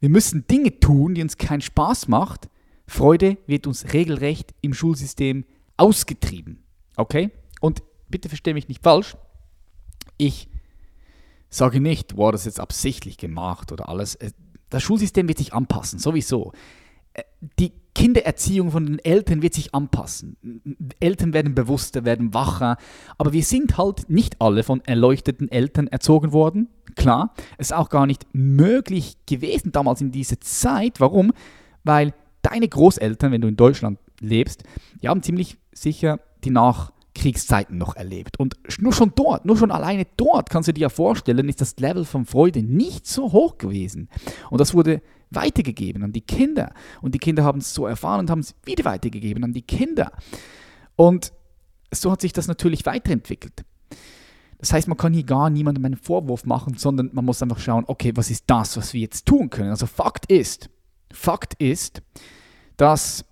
Wir 0.00 0.08
müssen 0.08 0.46
Dinge 0.46 0.80
tun, 0.80 1.14
die 1.14 1.22
uns 1.22 1.38
keinen 1.38 1.60
Spaß 1.60 2.08
machen, 2.08 2.40
Freude 2.86 3.38
wird 3.46 3.66
uns 3.66 3.92
regelrecht 3.92 4.54
im 4.60 4.74
Schulsystem 4.74 5.44
ausgetrieben. 5.76 6.62
Okay? 6.96 7.30
Und 7.60 7.82
bitte 8.08 8.28
verstehe 8.28 8.54
mich 8.54 8.68
nicht 8.68 8.82
falsch. 8.82 9.16
Ich 10.16 10.48
sage 11.48 11.80
nicht, 11.80 12.16
wow, 12.16 12.30
das 12.30 12.42
ist 12.42 12.46
jetzt 12.46 12.60
absichtlich 12.60 13.16
gemacht 13.16 13.72
oder 13.72 13.88
alles. 13.88 14.16
Äh, 14.16 14.32
das 14.70 14.82
Schulsystem 14.82 15.28
wird 15.28 15.38
sich 15.38 15.54
anpassen, 15.54 15.98
sowieso. 15.98 16.52
Die 17.58 17.72
Kindererziehung 17.94 18.72
von 18.72 18.86
den 18.86 18.98
Eltern 18.98 19.40
wird 19.40 19.54
sich 19.54 19.72
anpassen. 19.74 20.36
Eltern 20.98 21.32
werden 21.32 21.54
bewusster, 21.54 22.04
werden 22.04 22.34
wacher. 22.34 22.76
Aber 23.18 23.32
wir 23.32 23.44
sind 23.44 23.78
halt 23.78 24.10
nicht 24.10 24.40
alle 24.40 24.64
von 24.64 24.82
erleuchteten 24.84 25.50
Eltern 25.50 25.86
erzogen 25.86 26.32
worden. 26.32 26.68
Klar, 26.96 27.32
es 27.56 27.68
ist 27.68 27.72
auch 27.72 27.88
gar 27.88 28.06
nicht 28.06 28.26
möglich 28.32 29.16
gewesen 29.26 29.70
damals 29.70 30.00
in 30.00 30.10
dieser 30.10 30.40
Zeit. 30.40 31.00
Warum? 31.00 31.32
Weil 31.84 32.14
deine 32.42 32.68
Großeltern, 32.68 33.32
wenn 33.32 33.40
du 33.40 33.48
in 33.48 33.56
Deutschland 33.56 33.98
lebst, 34.20 34.64
die 35.02 35.08
haben 35.08 35.22
ziemlich 35.22 35.58
sicher 35.72 36.18
die 36.44 36.50
Nachkriegszeiten 36.50 37.78
noch 37.78 37.94
erlebt. 37.94 38.38
Und 38.40 38.56
nur 38.80 38.92
schon 38.92 39.12
dort, 39.14 39.44
nur 39.44 39.56
schon 39.56 39.70
alleine 39.70 40.06
dort 40.16 40.50
kannst 40.50 40.68
du 40.68 40.72
dir 40.72 40.82
ja 40.82 40.88
vorstellen, 40.88 41.48
ist 41.48 41.60
das 41.60 41.76
Level 41.78 42.04
von 42.04 42.26
Freude 42.26 42.62
nicht 42.62 43.06
so 43.06 43.32
hoch 43.32 43.58
gewesen. 43.58 44.08
Und 44.50 44.60
das 44.60 44.74
wurde 44.74 45.00
weitergegeben 45.34 46.02
an 46.02 46.12
die 46.12 46.20
Kinder. 46.20 46.72
Und 47.02 47.14
die 47.14 47.18
Kinder 47.18 47.44
haben 47.44 47.58
es 47.58 47.74
so 47.74 47.86
erfahren 47.86 48.20
und 48.20 48.30
haben 48.30 48.40
es 48.40 48.54
wieder 48.64 48.84
weitergegeben 48.84 49.44
an 49.44 49.52
die 49.52 49.62
Kinder. 49.62 50.12
Und 50.96 51.32
so 51.92 52.10
hat 52.10 52.20
sich 52.20 52.32
das 52.32 52.48
natürlich 52.48 52.86
weiterentwickelt. 52.86 53.64
Das 54.58 54.72
heißt, 54.72 54.88
man 54.88 54.96
kann 54.96 55.12
hier 55.12 55.24
gar 55.24 55.50
niemandem 55.50 55.84
einen 55.84 55.96
Vorwurf 55.96 56.46
machen, 56.46 56.76
sondern 56.76 57.10
man 57.12 57.24
muss 57.24 57.42
einfach 57.42 57.58
schauen, 57.58 57.84
okay, 57.86 58.12
was 58.14 58.30
ist 58.30 58.44
das, 58.46 58.76
was 58.76 58.94
wir 58.94 59.00
jetzt 59.00 59.26
tun 59.26 59.50
können? 59.50 59.70
Also 59.70 59.86
Fakt 59.86 60.30
ist, 60.30 60.70
Fakt 61.12 61.54
ist, 61.54 62.02
dass 62.76 63.24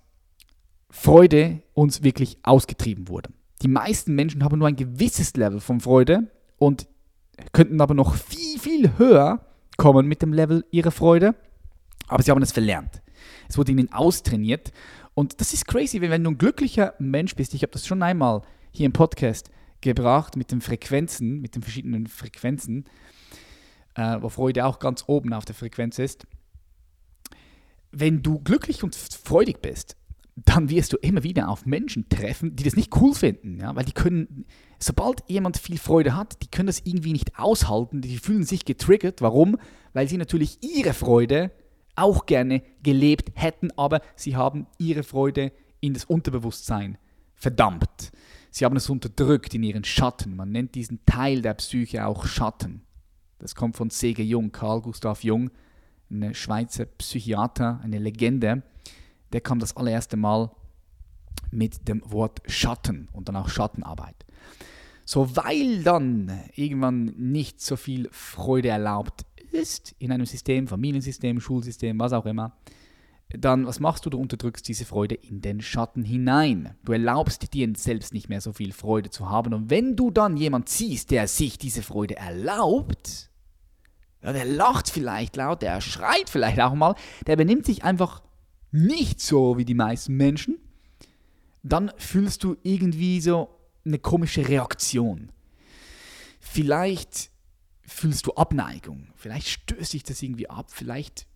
Freude 0.89 1.63
uns 1.73 2.03
wirklich 2.03 2.37
ausgetrieben 2.43 3.07
wurde. 3.07 3.29
Die 3.63 3.67
meisten 3.67 4.13
Menschen 4.13 4.43
haben 4.43 4.59
nur 4.59 4.67
ein 4.67 4.75
gewisses 4.75 5.35
Level 5.35 5.59
von 5.59 5.79
Freude 5.79 6.27
und 6.59 6.87
könnten 7.51 7.81
aber 7.81 7.93
noch 7.93 8.15
viel, 8.15 8.59
viel 8.59 8.97
höher 8.97 9.45
kommen 9.77 10.07
mit 10.07 10.21
dem 10.21 10.33
Level 10.33 10.65
ihrer 10.69 10.91
Freude. 10.91 11.35
Aber 12.13 12.21
sie 12.21 12.29
haben 12.29 12.43
es 12.43 12.51
verlernt. 12.51 13.01
Es 13.49 13.57
wurde 13.57 13.71
ihnen 13.71 13.91
austrainiert. 13.91 14.71
Und 15.15 15.41
das 15.41 15.51
ist 15.51 15.67
crazy, 15.67 15.99
wenn 15.99 16.23
du 16.23 16.29
ein 16.29 16.37
glücklicher 16.37 16.93
Mensch 16.99 17.35
bist. 17.35 17.55
Ich 17.55 17.63
habe 17.63 17.71
das 17.71 17.87
schon 17.87 18.03
einmal 18.03 18.43
hier 18.69 18.85
im 18.85 18.93
Podcast 18.93 19.49
gebracht 19.81 20.37
mit 20.37 20.51
den 20.51 20.61
Frequenzen, 20.61 21.41
mit 21.41 21.55
den 21.55 21.63
verschiedenen 21.63 22.05
Frequenzen, 22.05 22.85
äh, 23.95 24.17
wo 24.21 24.29
Freude 24.29 24.67
auch 24.67 24.77
ganz 24.77 25.05
oben 25.07 25.33
auf 25.33 25.45
der 25.45 25.55
Frequenz 25.55 25.97
ist. 25.97 26.27
Wenn 27.91 28.21
du 28.21 28.37
glücklich 28.37 28.83
und 28.83 28.93
freudig 28.95 29.63
bist, 29.63 29.97
dann 30.35 30.69
wirst 30.69 30.93
du 30.93 30.97
immer 30.97 31.23
wieder 31.23 31.49
auf 31.49 31.65
Menschen 31.65 32.09
treffen, 32.09 32.55
die 32.55 32.63
das 32.63 32.75
nicht 32.75 32.95
cool 33.01 33.15
finden, 33.15 33.59
ja, 33.59 33.75
weil 33.75 33.85
die 33.85 33.91
können, 33.91 34.45
sobald 34.77 35.27
jemand 35.27 35.57
viel 35.57 35.79
Freude 35.79 36.15
hat, 36.15 36.43
die 36.43 36.47
können 36.47 36.67
das 36.67 36.81
irgendwie 36.85 37.13
nicht 37.13 37.39
aushalten, 37.39 38.01
die 38.01 38.17
fühlen 38.19 38.43
sich 38.43 38.65
getriggert. 38.65 39.23
Warum? 39.23 39.57
Weil 39.93 40.07
sie 40.07 40.17
natürlich 40.17 40.59
ihre 40.61 40.93
Freude 40.93 41.51
auch 41.95 42.25
gerne 42.25 42.61
gelebt 42.81 43.31
hätten, 43.35 43.71
aber 43.77 44.01
sie 44.15 44.35
haben 44.35 44.67
ihre 44.77 45.03
Freude 45.03 45.51
in 45.79 45.93
das 45.93 46.05
Unterbewusstsein 46.05 46.97
verdammt. 47.35 48.11
Sie 48.51 48.65
haben 48.65 48.75
es 48.75 48.89
unterdrückt 48.89 49.53
in 49.53 49.63
ihren 49.63 49.83
Schatten. 49.83 50.35
Man 50.35 50.51
nennt 50.51 50.75
diesen 50.75 51.05
Teil 51.05 51.41
der 51.41 51.55
Psyche 51.55 52.05
auch 52.05 52.25
Schatten. 52.25 52.83
Das 53.39 53.55
kommt 53.55 53.75
von 53.75 53.89
C.G. 53.89 54.23
Jung, 54.23 54.51
Carl 54.51 54.81
Gustav 54.81 55.23
Jung, 55.23 55.49
ein 56.09 56.33
Schweizer 56.33 56.85
Psychiater, 56.85 57.79
eine 57.83 57.99
Legende. 57.99 58.63
Der 59.33 59.41
kam 59.41 59.59
das 59.59 59.75
allererste 59.75 60.17
Mal 60.17 60.51
mit 61.51 61.87
dem 61.87 62.01
Wort 62.05 62.41
Schatten 62.45 63.09
und 63.11 63.27
dann 63.27 63.35
auch 63.35 63.49
Schattenarbeit. 63.49 64.15
So, 65.05 65.35
weil 65.35 65.83
dann 65.83 66.31
irgendwann 66.55 67.05
nicht 67.17 67.59
so 67.59 67.75
viel 67.75 68.07
Freude 68.11 68.69
erlaubt 68.69 69.25
ist 69.53 69.95
in 69.99 70.11
einem 70.11 70.25
System, 70.25 70.67
Familiensystem, 70.67 71.39
Schulsystem, 71.39 71.99
was 71.99 72.13
auch 72.13 72.25
immer, 72.25 72.57
dann 73.29 73.65
was 73.65 73.79
machst 73.79 74.05
du? 74.05 74.09
Du 74.09 74.19
unterdrückst 74.19 74.67
diese 74.67 74.85
Freude 74.85 75.15
in 75.15 75.41
den 75.41 75.61
Schatten 75.61 76.03
hinein. 76.03 76.75
Du 76.83 76.91
erlaubst 76.91 77.53
dir 77.53 77.71
selbst 77.75 78.13
nicht 78.13 78.29
mehr 78.29 78.41
so 78.41 78.53
viel 78.53 78.71
Freude 78.71 79.09
zu 79.09 79.29
haben. 79.29 79.53
Und 79.53 79.69
wenn 79.69 79.95
du 79.95 80.11
dann 80.11 80.37
jemand 80.37 80.69
siehst, 80.69 81.11
der 81.11 81.27
sich 81.27 81.57
diese 81.57 81.81
Freude 81.81 82.15
erlaubt, 82.15 83.29
ja, 84.21 84.33
der 84.33 84.45
lacht 84.45 84.89
vielleicht 84.89 85.35
laut, 85.35 85.61
der 85.61 85.81
schreit 85.81 86.29
vielleicht 86.29 86.59
auch 86.59 86.75
mal, 86.75 86.95
der 87.27 87.35
benimmt 87.35 87.65
sich 87.65 87.83
einfach 87.83 88.21
nicht 88.71 89.19
so 89.19 89.57
wie 89.57 89.65
die 89.65 89.73
meisten 89.73 90.15
Menschen, 90.15 90.59
dann 91.63 91.91
fühlst 91.97 92.43
du 92.43 92.55
irgendwie 92.63 93.19
so 93.19 93.49
eine 93.85 93.99
komische 93.99 94.47
Reaktion. 94.47 95.31
Vielleicht 96.39 97.31
fühlst 97.85 98.25
du 98.27 98.33
Abneigung. 98.33 99.07
Vielleicht 99.15 99.47
stößt 99.47 99.91
sich 99.91 100.03
das 100.03 100.21
irgendwie 100.21 100.49
ab. 100.49 100.67
Vielleicht. 100.69 101.27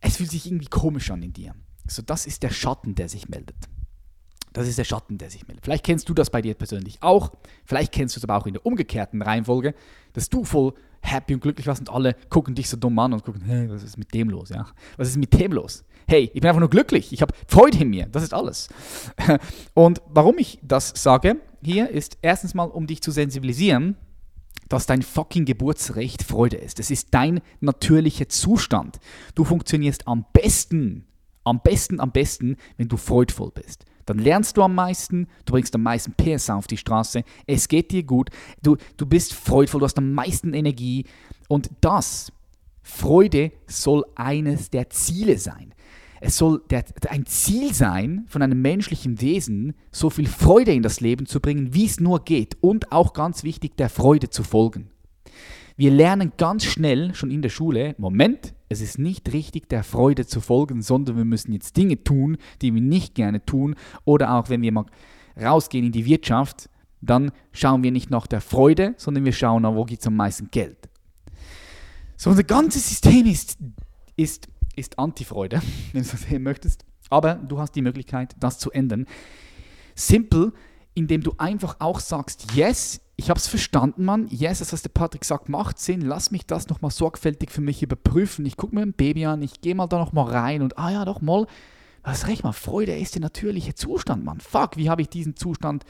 Es 0.00 0.18
fühlt 0.18 0.30
sich 0.30 0.46
irgendwie 0.46 0.66
komisch 0.66 1.10
an 1.10 1.22
in 1.22 1.32
dir. 1.32 1.54
So, 1.86 2.02
das 2.02 2.26
ist 2.26 2.42
der 2.42 2.50
Schatten, 2.50 2.94
der 2.94 3.08
sich 3.08 3.28
meldet. 3.28 3.56
Das 4.52 4.68
ist 4.68 4.78
der 4.78 4.84
Schatten, 4.84 5.18
der 5.18 5.30
sich 5.30 5.46
meldet. 5.46 5.64
Vielleicht 5.64 5.84
kennst 5.84 6.08
du 6.08 6.14
das 6.14 6.30
bei 6.30 6.40
dir 6.40 6.54
persönlich 6.54 7.02
auch. 7.02 7.32
Vielleicht 7.64 7.92
kennst 7.92 8.14
du 8.14 8.20
es 8.20 8.24
aber 8.24 8.36
auch 8.36 8.46
in 8.46 8.54
der 8.54 8.64
umgekehrten 8.64 9.20
Reihenfolge, 9.20 9.74
dass 10.12 10.30
du 10.30 10.44
voll 10.44 10.74
happy 11.00 11.34
und 11.34 11.40
glücklich 11.40 11.66
warst 11.66 11.80
und 11.80 11.90
alle 11.90 12.14
gucken 12.30 12.54
dich 12.54 12.68
so 12.68 12.76
dumm 12.76 12.98
an 12.98 13.12
und 13.12 13.24
gucken, 13.24 13.42
hey, 13.42 13.68
was 13.68 13.82
ist 13.82 13.98
mit 13.98 14.14
dem 14.14 14.30
los? 14.30 14.50
Ja? 14.50 14.66
Was 14.96 15.08
ist 15.08 15.16
mit 15.16 15.32
dem 15.38 15.52
los? 15.52 15.84
Hey, 16.06 16.30
ich 16.32 16.40
bin 16.40 16.46
einfach 16.46 16.60
nur 16.60 16.70
glücklich. 16.70 17.12
Ich 17.12 17.20
habe 17.20 17.34
Freude 17.48 17.78
in 17.78 17.90
mir. 17.90 18.06
Das 18.06 18.22
ist 18.22 18.32
alles. 18.32 18.68
Und 19.74 20.02
warum 20.06 20.38
ich 20.38 20.58
das 20.62 20.92
sage 20.94 21.40
hier, 21.62 21.90
ist 21.90 22.18
erstens 22.22 22.54
mal, 22.54 22.64
um 22.64 22.86
dich 22.86 23.02
zu 23.02 23.10
sensibilisieren 23.10 23.96
dass 24.68 24.86
dein 24.86 25.02
fucking 25.02 25.44
Geburtsrecht 25.44 26.22
Freude 26.22 26.56
ist. 26.56 26.80
Es 26.80 26.90
ist 26.90 27.08
dein 27.12 27.40
natürlicher 27.60 28.28
Zustand. 28.28 28.98
Du 29.34 29.44
funktionierst 29.44 30.08
am 30.08 30.24
besten, 30.32 31.06
am 31.44 31.60
besten, 31.62 32.00
am 32.00 32.12
besten, 32.12 32.56
wenn 32.76 32.88
du 32.88 32.96
freudvoll 32.96 33.50
bist. 33.52 33.84
Dann 34.06 34.18
lernst 34.18 34.56
du 34.56 34.62
am 34.62 34.74
meisten, 34.74 35.28
du 35.44 35.52
bringst 35.52 35.74
am 35.74 35.82
meisten 35.82 36.12
PS 36.12 36.50
auf 36.50 36.66
die 36.66 36.76
Straße, 36.76 37.24
es 37.46 37.68
geht 37.68 37.90
dir 37.90 38.02
gut, 38.02 38.30
du, 38.62 38.76
du 38.96 39.06
bist 39.06 39.32
freudvoll, 39.32 39.80
du 39.80 39.86
hast 39.86 39.96
am 39.96 40.12
meisten 40.12 40.52
Energie 40.52 41.06
und 41.48 41.70
das, 41.80 42.30
Freude 42.86 43.50
soll 43.66 44.04
eines 44.14 44.68
der 44.68 44.90
Ziele 44.90 45.38
sein. 45.38 45.74
Es 46.20 46.36
soll 46.36 46.62
der, 46.70 46.84
ein 47.08 47.26
Ziel 47.26 47.74
sein 47.74 48.24
von 48.28 48.42
einem 48.42 48.62
menschlichen 48.62 49.20
Wesen, 49.20 49.74
so 49.90 50.10
viel 50.10 50.26
Freude 50.26 50.72
in 50.72 50.82
das 50.82 51.00
Leben 51.00 51.26
zu 51.26 51.40
bringen, 51.40 51.74
wie 51.74 51.86
es 51.86 52.00
nur 52.00 52.24
geht 52.24 52.56
und 52.60 52.92
auch 52.92 53.12
ganz 53.12 53.44
wichtig, 53.44 53.76
der 53.76 53.90
Freude 53.90 54.30
zu 54.30 54.42
folgen. 54.42 54.90
Wir 55.76 55.90
lernen 55.90 56.32
ganz 56.36 56.64
schnell 56.64 57.14
schon 57.14 57.32
in 57.32 57.42
der 57.42 57.48
Schule, 57.48 57.96
Moment, 57.98 58.54
es 58.68 58.80
ist 58.80 58.98
nicht 58.98 59.32
richtig, 59.32 59.68
der 59.68 59.82
Freude 59.82 60.24
zu 60.24 60.40
folgen, 60.40 60.82
sondern 60.82 61.16
wir 61.16 61.24
müssen 61.24 61.52
jetzt 61.52 61.76
Dinge 61.76 62.02
tun, 62.02 62.36
die 62.62 62.72
wir 62.74 62.80
nicht 62.80 63.14
gerne 63.14 63.44
tun. 63.44 63.74
Oder 64.04 64.34
auch 64.34 64.48
wenn 64.48 64.62
wir 64.62 64.72
mal 64.72 64.86
rausgehen 65.40 65.86
in 65.86 65.92
die 65.92 66.04
Wirtschaft, 66.06 66.68
dann 67.00 67.32
schauen 67.52 67.82
wir 67.82 67.90
nicht 67.90 68.10
nach 68.10 68.26
der 68.26 68.40
Freude, 68.40 68.94
sondern 68.96 69.24
wir 69.24 69.32
schauen 69.32 69.64
wo 69.64 69.84
gibt 69.84 70.00
es 70.00 70.06
am 70.06 70.16
meisten 70.16 70.50
Geld. 70.50 70.88
So 72.16 72.30
unser 72.30 72.44
ganzes 72.44 72.88
System 72.88 73.26
ist, 73.26 73.58
ist 74.16 74.48
ist 74.76 74.98
Antifreude, 74.98 75.60
wenn 75.92 76.02
du 76.02 76.08
so 76.08 76.16
sehen 76.16 76.42
möchtest. 76.42 76.84
Aber 77.10 77.34
du 77.34 77.58
hast 77.58 77.74
die 77.74 77.82
Möglichkeit, 77.82 78.34
das 78.38 78.58
zu 78.58 78.70
ändern. 78.70 79.06
Simpel, 79.94 80.52
indem 80.94 81.22
du 81.22 81.34
einfach 81.38 81.76
auch 81.80 82.00
sagst, 82.00 82.52
yes, 82.54 83.00
ich 83.16 83.30
habe 83.30 83.38
es 83.38 83.46
verstanden, 83.46 84.04
Mann. 84.04 84.26
Yes, 84.28 84.58
das, 84.58 84.72
was 84.72 84.82
der 84.82 84.90
Patrick 84.90 85.24
sagt, 85.24 85.48
macht 85.48 85.78
Sinn. 85.78 86.00
Lass 86.00 86.30
mich 86.30 86.46
das 86.46 86.68
nochmal 86.68 86.90
sorgfältig 86.90 87.50
für 87.50 87.60
mich 87.60 87.82
überprüfen. 87.82 88.44
Ich 88.46 88.56
gucke 88.56 88.74
mir 88.74 88.82
ein 88.82 88.92
Baby 88.92 89.26
an, 89.26 89.42
ich 89.42 89.60
gehe 89.60 89.74
mal 89.74 89.86
da 89.86 89.98
nochmal 89.98 90.30
rein 90.30 90.62
und, 90.62 90.78
ah 90.78 90.90
ja, 90.90 91.04
doch 91.04 91.20
mal, 91.20 91.46
hast 92.02 92.26
recht, 92.26 92.42
Mann. 92.42 92.52
Freude 92.52 92.96
ist 92.96 93.14
der 93.14 93.22
natürliche 93.22 93.74
Zustand, 93.74 94.24
Mann. 94.24 94.40
Fuck, 94.40 94.76
wie 94.76 94.90
habe 94.90 95.02
ich 95.02 95.08
diesen 95.08 95.36
Zustand 95.36 95.84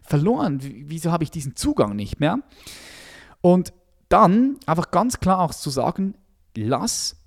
verloren? 0.00 0.60
Wieso 0.62 1.12
habe 1.12 1.24
ich 1.24 1.30
diesen 1.30 1.56
Zugang 1.56 1.94
nicht 1.94 2.20
mehr? 2.20 2.38
Und 3.42 3.72
dann 4.08 4.56
einfach 4.66 4.90
ganz 4.90 5.20
klar 5.20 5.40
auch 5.40 5.54
zu 5.54 5.68
sagen, 5.70 6.14
lass 6.56 7.21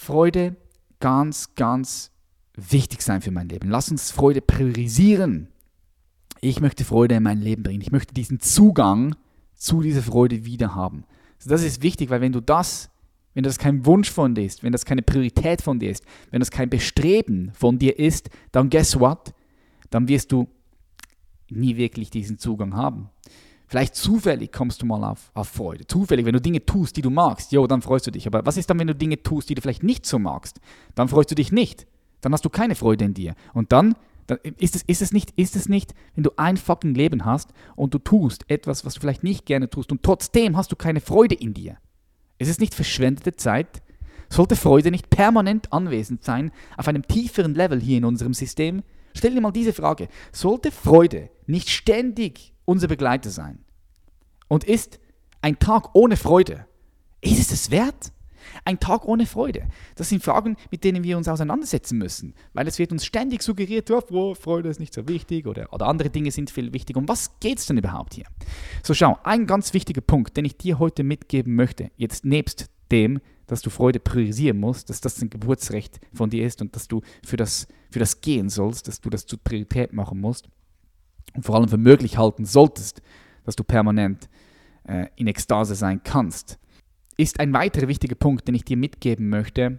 Freude 0.00 0.56
ganz, 0.98 1.54
ganz 1.56 2.10
wichtig 2.54 3.02
sein 3.02 3.20
für 3.20 3.30
mein 3.30 3.50
Leben. 3.50 3.68
Lass 3.68 3.90
uns 3.90 4.10
Freude 4.10 4.40
priorisieren. 4.40 5.48
Ich 6.40 6.60
möchte 6.60 6.86
Freude 6.86 7.16
in 7.16 7.22
mein 7.22 7.42
Leben 7.42 7.62
bringen. 7.62 7.82
Ich 7.82 7.92
möchte 7.92 8.14
diesen 8.14 8.40
Zugang 8.40 9.14
zu 9.54 9.82
dieser 9.82 10.02
Freude 10.02 10.46
wieder 10.46 10.74
haben. 10.74 11.04
Also 11.36 11.50
das 11.50 11.62
ist 11.62 11.82
wichtig, 11.82 12.08
weil 12.08 12.22
wenn 12.22 12.32
du 12.32 12.40
das, 12.40 12.88
wenn 13.34 13.44
das 13.44 13.58
kein 13.58 13.84
Wunsch 13.84 14.10
von 14.10 14.34
dir 14.34 14.46
ist, 14.46 14.62
wenn 14.62 14.72
das 14.72 14.86
keine 14.86 15.02
Priorität 15.02 15.60
von 15.60 15.78
dir 15.78 15.90
ist, 15.90 16.02
wenn 16.30 16.40
das 16.40 16.50
kein 16.50 16.70
Bestreben 16.70 17.52
von 17.52 17.78
dir 17.78 17.98
ist, 17.98 18.30
dann 18.52 18.70
guess 18.70 18.98
what? 18.98 19.34
Dann 19.90 20.08
wirst 20.08 20.32
du 20.32 20.48
nie 21.50 21.76
wirklich 21.76 22.08
diesen 22.08 22.38
Zugang 22.38 22.74
haben. 22.74 23.10
Vielleicht 23.70 23.94
zufällig 23.94 24.50
kommst 24.50 24.82
du 24.82 24.86
mal 24.86 25.04
auf, 25.04 25.30
auf 25.32 25.46
Freude. 25.46 25.86
Zufällig, 25.86 26.26
wenn 26.26 26.32
du 26.32 26.40
Dinge 26.40 26.66
tust, 26.66 26.96
die 26.96 27.02
du 27.02 27.10
magst, 27.10 27.52
jo, 27.52 27.68
dann 27.68 27.82
freust 27.82 28.04
du 28.04 28.10
dich. 28.10 28.26
Aber 28.26 28.44
was 28.44 28.56
ist 28.56 28.68
dann, 28.68 28.80
wenn 28.80 28.88
du 28.88 28.96
Dinge 28.96 29.22
tust, 29.22 29.48
die 29.48 29.54
du 29.54 29.62
vielleicht 29.62 29.84
nicht 29.84 30.04
so 30.04 30.18
magst? 30.18 30.60
Dann 30.96 31.06
freust 31.06 31.30
du 31.30 31.36
dich 31.36 31.52
nicht. 31.52 31.86
Dann 32.20 32.32
hast 32.32 32.44
du 32.44 32.50
keine 32.50 32.74
Freude 32.74 33.04
in 33.04 33.14
dir. 33.14 33.36
Und 33.54 33.70
dann, 33.70 33.94
ist 34.58 34.74
es, 34.74 34.82
ist, 34.82 35.02
es 35.02 35.12
nicht, 35.12 35.30
ist 35.36 35.54
es 35.54 35.68
nicht, 35.68 35.94
wenn 36.16 36.24
du 36.24 36.32
ein 36.36 36.56
fucking 36.56 36.96
Leben 36.96 37.24
hast 37.24 37.50
und 37.76 37.94
du 37.94 38.00
tust 38.00 38.44
etwas, 38.50 38.84
was 38.84 38.94
du 38.94 39.00
vielleicht 39.00 39.22
nicht 39.22 39.46
gerne 39.46 39.70
tust 39.70 39.92
und 39.92 40.02
trotzdem 40.02 40.56
hast 40.56 40.72
du 40.72 40.76
keine 40.76 41.00
Freude 41.00 41.36
in 41.36 41.54
dir? 41.54 41.76
Ist 42.38 42.50
es 42.50 42.58
nicht 42.58 42.74
verschwendete 42.74 43.36
Zeit? 43.36 43.82
Sollte 44.28 44.56
Freude 44.56 44.90
nicht 44.90 45.10
permanent 45.10 45.72
anwesend 45.72 46.24
sein 46.24 46.50
auf 46.76 46.88
einem 46.88 47.06
tieferen 47.06 47.54
Level 47.54 47.80
hier 47.80 47.98
in 47.98 48.04
unserem 48.04 48.34
System? 48.34 48.82
Stell 49.14 49.32
dir 49.32 49.40
mal 49.40 49.52
diese 49.52 49.72
Frage. 49.72 50.08
Sollte 50.32 50.72
Freude 50.72 51.30
nicht 51.46 51.70
ständig 51.70 52.52
unser 52.70 52.86
Begleiter 52.86 53.30
sein? 53.30 53.58
Und 54.48 54.64
ist 54.64 55.00
ein 55.42 55.58
Tag 55.58 55.90
ohne 55.94 56.16
Freude, 56.16 56.66
ist 57.20 57.40
es 57.40 57.50
es 57.50 57.70
wert? 57.70 58.12
Ein 58.64 58.80
Tag 58.80 59.04
ohne 59.04 59.26
Freude. 59.26 59.68
Das 59.96 60.08
sind 60.08 60.22
Fragen, 60.22 60.56
mit 60.70 60.82
denen 60.84 61.04
wir 61.04 61.18
uns 61.18 61.28
auseinandersetzen 61.28 61.98
müssen, 61.98 62.34
weil 62.54 62.66
es 62.66 62.78
wird 62.78 62.92
uns 62.92 63.04
ständig 63.04 63.42
suggeriert, 63.42 63.90
oh, 63.90 64.34
Freude 64.34 64.68
ist 64.68 64.80
nicht 64.80 64.94
so 64.94 65.06
wichtig 65.08 65.46
oder, 65.46 65.72
oder 65.72 65.86
andere 65.86 66.10
Dinge 66.10 66.30
sind 66.30 66.50
viel 66.50 66.72
wichtiger. 66.72 66.98
Um 66.98 67.08
was 67.08 67.38
geht 67.40 67.58
es 67.58 67.66
denn 67.66 67.76
überhaupt 67.76 68.14
hier? 68.14 68.24
So 68.82 68.94
schau, 68.94 69.18
ein 69.24 69.46
ganz 69.46 69.74
wichtiger 69.74 70.00
Punkt, 70.00 70.36
den 70.36 70.44
ich 70.44 70.56
dir 70.56 70.78
heute 70.78 71.02
mitgeben 71.02 71.54
möchte, 71.54 71.90
jetzt 71.96 72.24
nebst 72.24 72.70
dem, 72.90 73.20
dass 73.46 73.62
du 73.62 73.70
Freude 73.70 74.00
priorisieren 74.00 74.58
musst, 74.58 74.90
dass 74.90 75.00
das 75.00 75.20
ein 75.20 75.28
Geburtsrecht 75.30 76.00
von 76.14 76.30
dir 76.30 76.46
ist 76.46 76.62
und 76.62 76.74
dass 76.74 76.88
du 76.88 77.02
für 77.24 77.36
das, 77.36 77.66
für 77.90 77.98
das 77.98 78.20
gehen 78.20 78.48
sollst, 78.48 78.88
dass 78.88 79.00
du 79.00 79.10
das 79.10 79.26
zur 79.26 79.40
Priorität 79.42 79.92
machen 79.92 80.20
musst 80.20 80.48
und 81.34 81.44
vor 81.44 81.56
allem 81.56 81.68
für 81.68 81.78
möglich 81.78 82.18
halten 82.18 82.44
solltest, 82.44 83.02
dass 83.44 83.56
du 83.56 83.64
permanent 83.64 84.28
äh, 84.84 85.06
in 85.16 85.26
Ekstase 85.26 85.74
sein 85.74 86.02
kannst 86.02 86.60
ist 87.20 87.38
ein 87.38 87.52
weiterer 87.52 87.86
wichtiger 87.86 88.14
Punkt, 88.14 88.48
den 88.48 88.54
ich 88.54 88.64
dir 88.64 88.76
mitgeben 88.76 89.28
möchte, 89.28 89.78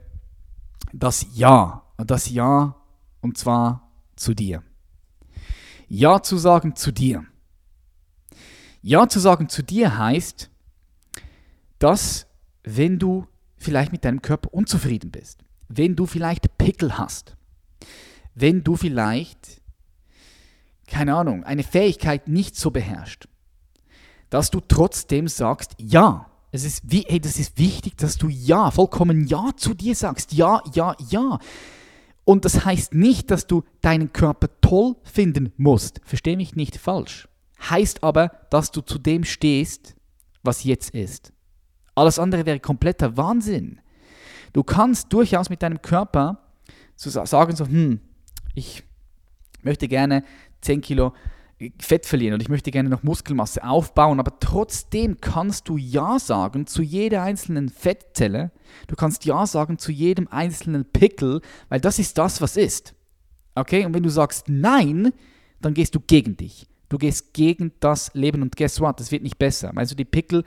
das 0.93 1.25
Ja. 1.33 1.83
Das 1.97 2.31
Ja 2.31 2.75
und 3.21 3.37
zwar 3.37 3.91
zu 4.15 4.33
dir. 4.33 4.63
Ja 5.87 6.23
zu 6.23 6.37
sagen 6.37 6.75
zu 6.75 6.91
dir. 6.91 7.25
Ja 8.81 9.07
zu 9.07 9.19
sagen 9.19 9.49
zu 9.49 9.61
dir 9.61 9.99
heißt, 9.99 10.49
dass 11.77 12.25
wenn 12.63 12.97
du 12.97 13.27
vielleicht 13.57 13.91
mit 13.91 14.03
deinem 14.03 14.23
Körper 14.23 14.51
unzufrieden 14.51 15.11
bist, 15.11 15.43
wenn 15.67 15.95
du 15.95 16.07
vielleicht 16.07 16.57
Pickel 16.57 16.97
hast, 16.97 17.37
wenn 18.33 18.63
du 18.63 18.75
vielleicht, 18.75 19.60
keine 20.91 21.15
Ahnung, 21.15 21.43
eine 21.43 21.63
Fähigkeit 21.63 22.27
nicht 22.27 22.55
so 22.55 22.69
beherrscht, 22.69 23.27
dass 24.29 24.51
du 24.51 24.59
trotzdem 24.59 25.27
sagst, 25.27 25.73
ja, 25.77 26.27
es 26.51 26.65
ist, 26.65 26.83
wie, 26.91 27.05
hey, 27.07 27.19
das 27.19 27.39
ist 27.39 27.57
wichtig, 27.57 27.95
dass 27.97 28.17
du 28.17 28.27
Ja, 28.27 28.71
vollkommen 28.71 29.25
Ja 29.25 29.51
zu 29.55 29.73
dir 29.73 29.95
sagst. 29.95 30.33
Ja, 30.33 30.61
ja, 30.73 30.95
ja. 31.09 31.39
Und 32.25 32.43
das 32.43 32.65
heißt 32.65 32.93
nicht, 32.93 33.31
dass 33.31 33.47
du 33.47 33.63
deinen 33.79 34.11
Körper 34.11 34.49
toll 34.59 34.95
finden 35.03 35.53
musst. 35.55 36.01
Versteh 36.03 36.35
mich 36.35 36.55
nicht 36.55 36.75
falsch. 36.75 37.29
Heißt 37.69 38.03
aber, 38.03 38.31
dass 38.49 38.71
du 38.71 38.81
zu 38.81 38.99
dem 38.99 39.23
stehst, 39.23 39.95
was 40.43 40.65
jetzt 40.65 40.89
ist. 40.89 41.31
Alles 41.95 42.19
andere 42.19 42.45
wäre 42.45 42.59
kompletter 42.59 43.15
Wahnsinn. 43.15 43.79
Du 44.51 44.63
kannst 44.63 45.13
durchaus 45.13 45.49
mit 45.49 45.63
deinem 45.63 45.81
Körper 45.81 46.39
sagen, 46.95 47.55
so, 47.55 47.65
hm, 47.65 48.01
ich 48.55 48.83
möchte 49.63 49.87
gerne 49.87 50.23
10 50.61 50.81
Kilo 50.81 51.13
Fett 51.77 52.05
verlieren 52.05 52.33
und 52.33 52.41
ich 52.41 52.49
möchte 52.49 52.71
gerne 52.71 52.89
noch 52.89 53.03
Muskelmasse 53.03 53.63
aufbauen, 53.63 54.19
aber 54.19 54.39
trotzdem 54.39 55.21
kannst 55.21 55.69
du 55.69 55.77
Ja 55.77 56.17
sagen 56.17 56.65
zu 56.65 56.81
jeder 56.81 57.21
einzelnen 57.21 57.69
Fettzelle. 57.69 58.51
Du 58.87 58.95
kannst 58.95 59.25
Ja 59.25 59.45
sagen 59.45 59.77
zu 59.77 59.91
jedem 59.91 60.27
einzelnen 60.27 60.85
Pickel, 60.85 61.41
weil 61.69 61.79
das 61.79 61.99
ist 61.99 62.17
das, 62.17 62.41
was 62.41 62.57
ist. 62.57 62.95
Okay? 63.53 63.85
Und 63.85 63.93
wenn 63.93 64.03
du 64.03 64.09
sagst 64.09 64.49
Nein, 64.49 65.13
dann 65.61 65.73
gehst 65.73 65.93
du 65.93 65.99
gegen 65.99 66.35
dich. 66.35 66.67
Du 66.89 66.97
gehst 66.97 67.33
gegen 67.33 67.71
das 67.79 68.11
Leben 68.15 68.41
und 68.41 68.55
guess 68.55 68.81
what? 68.81 68.99
Das 68.99 69.11
wird 69.11 69.23
nicht 69.23 69.37
besser. 69.37 69.71
Also 69.75 69.95
die 69.95 70.05
Pickel, 70.05 70.43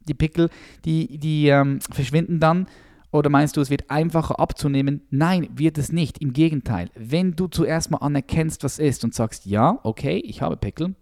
die 0.00 0.14
Pickel, 0.14 0.50
die, 0.84 1.18
die 1.18 1.48
ähm, 1.48 1.80
verschwinden 1.80 2.40
dann 2.40 2.66
oder 3.10 3.30
meinst 3.30 3.56
du, 3.56 3.60
es 3.60 3.70
wird 3.70 3.90
einfacher 3.90 4.38
abzunehmen? 4.38 5.02
Nein, 5.10 5.48
wird 5.54 5.78
es 5.78 5.92
nicht. 5.92 6.18
Im 6.18 6.32
Gegenteil. 6.32 6.90
Wenn 6.94 7.36
du 7.36 7.46
zuerst 7.46 7.90
mal 7.90 7.98
anerkennst, 7.98 8.64
was 8.64 8.78
ist 8.78 9.04
und 9.04 9.14
sagst, 9.14 9.46
ja, 9.46 9.78
okay, 9.82 10.18
ich 10.18 10.42
habe 10.42 10.56
Pickel 10.56 10.94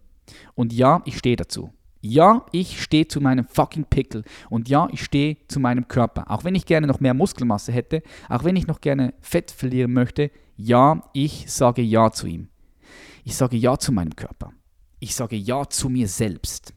und 0.55 0.73
ja, 0.73 1.03
ich 1.05 1.19
stehe 1.19 1.37
dazu. 1.37 1.73
Ja, 2.01 2.47
ich 2.53 2.81
stehe 2.81 3.09
zu 3.09 3.21
meinem 3.21 3.47
fucking 3.49 3.87
Pickel 3.87 4.23
und 4.49 4.69
ja, 4.69 4.89
ich 4.93 5.03
stehe 5.03 5.39
zu 5.49 5.59
meinem 5.59 5.89
Körper. 5.89 6.31
Auch 6.31 6.45
wenn 6.45 6.55
ich 6.55 6.67
gerne 6.67 6.87
noch 6.87 7.01
mehr 7.01 7.15
Muskelmasse 7.15 7.73
hätte, 7.73 8.03
auch 8.29 8.45
wenn 8.45 8.55
ich 8.55 8.69
noch 8.69 8.81
gerne 8.81 9.15
Fett 9.21 9.51
verlieren 9.51 9.93
möchte, 9.93 10.31
ja, 10.57 11.03
ich 11.13 11.51
sage 11.51 11.83
ja 11.83 12.13
zu 12.13 12.29
ihm. 12.29 12.49
Ich 13.25 13.35
sage 13.35 13.57
ja 13.57 13.77
zu 13.77 13.91
meinem 13.91 14.15
Körper. 14.15 14.53
Ich 15.01 15.17
sage 15.17 15.35
ja 15.35 15.69
zu 15.69 15.89
mir 15.89 16.07
selbst. 16.07 16.73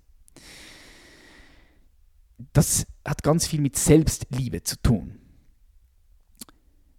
Das 2.54 2.88
hat 3.06 3.22
ganz 3.22 3.46
viel 3.46 3.62
mit 3.62 3.78
Selbstliebe 3.78 4.64
zu 4.64 4.82
tun. 4.82 5.19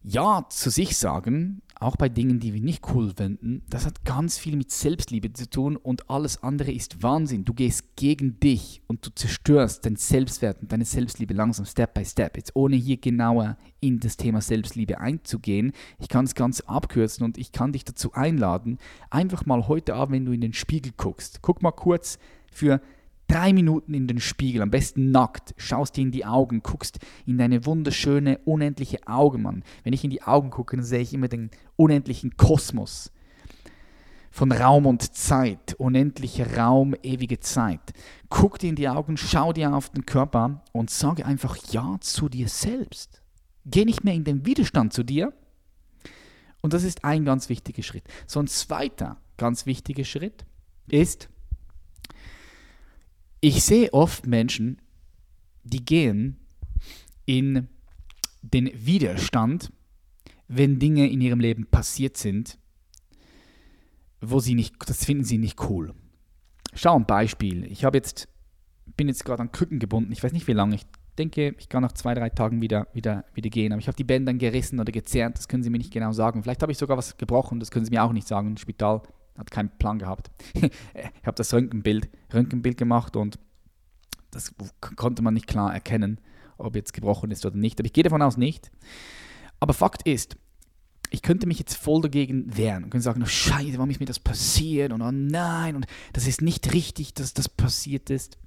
Ja 0.02 0.46
zu 0.48 0.70
sich 0.70 0.96
sagen, 0.96 1.60
auch 1.78 1.96
bei 1.96 2.08
Dingen, 2.08 2.40
die 2.40 2.54
wir 2.54 2.60
nicht 2.62 2.94
cool 2.94 3.12
finden, 3.14 3.62
das 3.68 3.84
hat 3.84 4.04
ganz 4.04 4.38
viel 4.38 4.56
mit 4.56 4.70
Selbstliebe 4.70 5.32
zu 5.32 5.48
tun 5.48 5.76
und 5.76 6.08
alles 6.08 6.42
andere 6.42 6.72
ist 6.72 7.02
Wahnsinn. 7.02 7.44
Du 7.44 7.52
gehst 7.52 7.96
gegen 7.96 8.40
dich 8.40 8.80
und 8.86 9.04
du 9.04 9.10
zerstörst 9.14 9.84
dein 9.84 9.96
Selbstwert 9.96 10.62
und 10.62 10.72
deine 10.72 10.86
Selbstliebe 10.86 11.34
langsam 11.34 11.66
Step 11.66 11.92
by 11.92 12.04
Step. 12.04 12.38
Jetzt 12.38 12.54
ohne 12.54 12.76
hier 12.76 12.96
genauer 12.96 13.58
in 13.80 14.00
das 14.00 14.16
Thema 14.16 14.40
Selbstliebe 14.40 15.00
einzugehen, 15.00 15.72
ich 15.98 16.08
kann 16.08 16.24
es 16.24 16.34
ganz 16.34 16.60
abkürzen 16.62 17.24
und 17.24 17.36
ich 17.36 17.52
kann 17.52 17.72
dich 17.72 17.84
dazu 17.84 18.12
einladen, 18.14 18.78
einfach 19.10 19.44
mal 19.44 19.68
heute 19.68 19.94
Abend, 19.94 20.16
wenn 20.16 20.24
du 20.24 20.32
in 20.32 20.40
den 20.40 20.54
Spiegel 20.54 20.92
guckst, 20.96 21.40
guck 21.42 21.62
mal 21.62 21.72
kurz 21.72 22.18
für 22.50 22.80
drei 23.30 23.52
Minuten 23.52 23.94
in 23.94 24.06
den 24.06 24.20
Spiegel, 24.20 24.62
am 24.62 24.70
besten 24.70 25.10
nackt, 25.10 25.54
schaust 25.56 25.96
dir 25.96 26.02
in 26.02 26.10
die 26.10 26.24
Augen, 26.24 26.62
guckst 26.62 26.98
in 27.26 27.38
deine 27.38 27.64
wunderschöne, 27.64 28.38
unendliche 28.44 29.06
Augen, 29.06 29.42
Mann. 29.42 29.62
Wenn 29.84 29.92
ich 29.92 30.02
in 30.02 30.10
die 30.10 30.22
Augen 30.22 30.50
gucke, 30.50 30.76
dann 30.76 30.84
sehe 30.84 31.00
ich 31.00 31.14
immer 31.14 31.28
den 31.28 31.50
unendlichen 31.76 32.36
Kosmos 32.36 33.12
von 34.32 34.52
Raum 34.52 34.86
und 34.86 35.14
Zeit, 35.14 35.74
unendlicher 35.74 36.56
Raum, 36.56 36.94
ewige 37.02 37.40
Zeit. 37.40 37.92
Guck 38.28 38.58
dir 38.58 38.70
in 38.70 38.76
die 38.76 38.88
Augen, 38.88 39.16
schau 39.16 39.52
dir 39.52 39.74
auf 39.74 39.90
den 39.90 40.06
Körper 40.06 40.62
und 40.72 40.90
sage 40.90 41.26
einfach 41.26 41.56
Ja 41.70 41.96
zu 42.00 42.28
dir 42.28 42.48
selbst. 42.48 43.22
Geh 43.66 43.84
nicht 43.84 44.04
mehr 44.04 44.14
in 44.14 44.24
den 44.24 44.46
Widerstand 44.46 44.92
zu 44.92 45.02
dir. 45.02 45.32
Und 46.62 46.72
das 46.72 46.84
ist 46.84 47.04
ein 47.04 47.24
ganz 47.24 47.48
wichtiger 47.48 47.82
Schritt. 47.82 48.04
So 48.26 48.40
ein 48.40 48.46
zweiter 48.46 49.18
ganz 49.36 49.66
wichtiger 49.66 50.04
Schritt 50.04 50.44
ist, 50.88 51.28
ich 53.40 53.62
sehe 53.62 53.92
oft 53.92 54.26
Menschen, 54.26 54.80
die 55.64 55.84
gehen 55.84 56.36
in 57.26 57.68
den 58.42 58.70
Widerstand, 58.74 59.72
wenn 60.48 60.78
Dinge 60.78 61.08
in 61.08 61.20
ihrem 61.20 61.40
Leben 61.40 61.66
passiert 61.66 62.16
sind, 62.16 62.58
wo 64.20 64.40
sie 64.40 64.54
nicht, 64.54 64.74
das 64.86 65.04
finden 65.04 65.24
sie 65.24 65.38
nicht 65.38 65.60
cool. 65.68 65.94
Schau 66.74 66.96
ein 66.96 67.06
Beispiel. 67.06 67.64
Ich 67.64 67.84
habe 67.84 67.96
jetzt, 67.96 68.28
bin 68.96 69.08
jetzt 69.08 69.24
gerade 69.24 69.42
an 69.42 69.52
Krücken 69.52 69.78
gebunden. 69.78 70.12
Ich 70.12 70.22
weiß 70.22 70.32
nicht 70.32 70.46
wie 70.46 70.52
lange. 70.52 70.74
Ich 70.74 70.86
denke, 71.18 71.54
ich 71.58 71.68
kann 71.68 71.82
nach 71.82 71.92
zwei, 71.92 72.14
drei 72.14 72.30
Tagen 72.30 72.60
wieder, 72.60 72.88
wieder, 72.92 73.24
wieder 73.34 73.50
gehen. 73.50 73.72
Aber 73.72 73.80
ich 73.80 73.88
habe 73.88 73.96
die 73.96 74.04
Bänder 74.04 74.34
gerissen 74.34 74.78
oder 74.80 74.92
gezerrt. 74.92 75.38
Das 75.38 75.48
können 75.48 75.62
Sie 75.62 75.70
mir 75.70 75.78
nicht 75.78 75.92
genau 75.92 76.12
sagen. 76.12 76.42
Vielleicht 76.42 76.62
habe 76.62 76.72
ich 76.72 76.78
sogar 76.78 76.96
was 76.96 77.16
gebrochen. 77.16 77.60
Das 77.60 77.70
können 77.70 77.84
Sie 77.84 77.90
mir 77.90 78.04
auch 78.04 78.12
nicht 78.12 78.28
sagen. 78.28 78.48
Im 78.48 78.56
Spital 78.56 79.02
hat 79.40 79.50
keinen 79.50 79.70
Plan 79.70 79.98
gehabt. 79.98 80.30
ich 80.54 81.26
habe 81.26 81.36
das 81.36 81.52
Röntgenbild, 81.52 82.08
Röntgenbild 82.32 82.76
gemacht 82.76 83.16
und 83.16 83.38
das 84.30 84.54
konnte 84.96 85.22
man 85.22 85.34
nicht 85.34 85.46
klar 85.46 85.74
erkennen, 85.74 86.20
ob 86.56 86.76
jetzt 86.76 86.92
gebrochen 86.92 87.30
ist 87.30 87.44
oder 87.44 87.56
nicht. 87.56 87.80
Aber 87.80 87.86
ich 87.86 87.92
gehe 87.92 88.04
davon 88.04 88.22
aus 88.22 88.36
nicht. 88.36 88.70
Aber 89.58 89.74
Fakt 89.74 90.06
ist, 90.06 90.36
ich 91.10 91.22
könnte 91.22 91.46
mich 91.46 91.58
jetzt 91.58 91.74
voll 91.76 92.00
dagegen 92.00 92.56
wehren 92.56 92.84
und 92.84 92.90
könnte 92.90 93.04
sagen, 93.04 93.22
oh 93.22 93.26
Scheiße, 93.26 93.74
warum 93.74 93.90
ist 93.90 93.98
mir 93.98 94.06
das 94.06 94.20
passiert 94.20 94.92
und 94.92 95.02
oh 95.02 95.10
nein 95.10 95.74
und 95.74 95.86
das 96.12 96.26
ist 96.26 96.40
nicht 96.40 96.72
richtig, 96.72 97.14
dass 97.14 97.34
das 97.34 97.48
passiert 97.48 98.10
ist. 98.10 98.38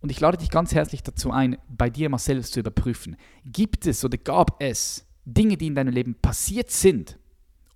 Und 0.00 0.10
ich 0.10 0.20
lade 0.20 0.36
dich 0.36 0.50
ganz 0.50 0.74
herzlich 0.74 1.02
dazu 1.02 1.30
ein, 1.30 1.56
bei 1.66 1.90
dir 1.90 2.10
mal 2.10 2.18
selbst 2.18 2.52
zu 2.52 2.60
überprüfen. 2.60 3.16
Gibt 3.44 3.86
es 3.86 4.04
oder 4.04 4.18
gab 4.18 4.62
es 4.62 5.06
Dinge, 5.24 5.56
die 5.56 5.66
in 5.66 5.74
deinem 5.74 5.92
Leben 5.92 6.14
passiert 6.14 6.70
sind 6.70 7.18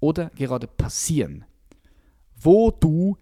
oder 0.01 0.31
gerade 0.31 0.67
passieren, 0.67 1.45
wo 2.40 2.70
du 2.70 3.16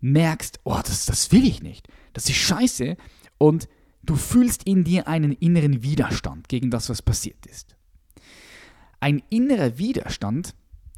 merkst, 0.00 0.60
oh, 0.64 0.78
das, 0.82 1.06
das 1.06 1.32
will 1.32 1.46
ich 1.46 1.62
nicht, 1.62 1.88
das 2.12 2.28
ist 2.28 2.36
scheiße 2.36 2.96
und 3.38 3.68
du 4.02 4.16
fühlst 4.16 4.64
in 4.64 4.84
dir 4.84 5.08
einen 5.08 5.32
inneren 5.32 5.82
Widerstand 5.82 6.48
gegen 6.48 6.70
das, 6.70 6.88
was 6.88 7.02
passiert 7.02 7.46
ist. 7.46 7.76
Ein 9.00 9.22
innerer 9.30 9.78
Widerstand 9.78 10.54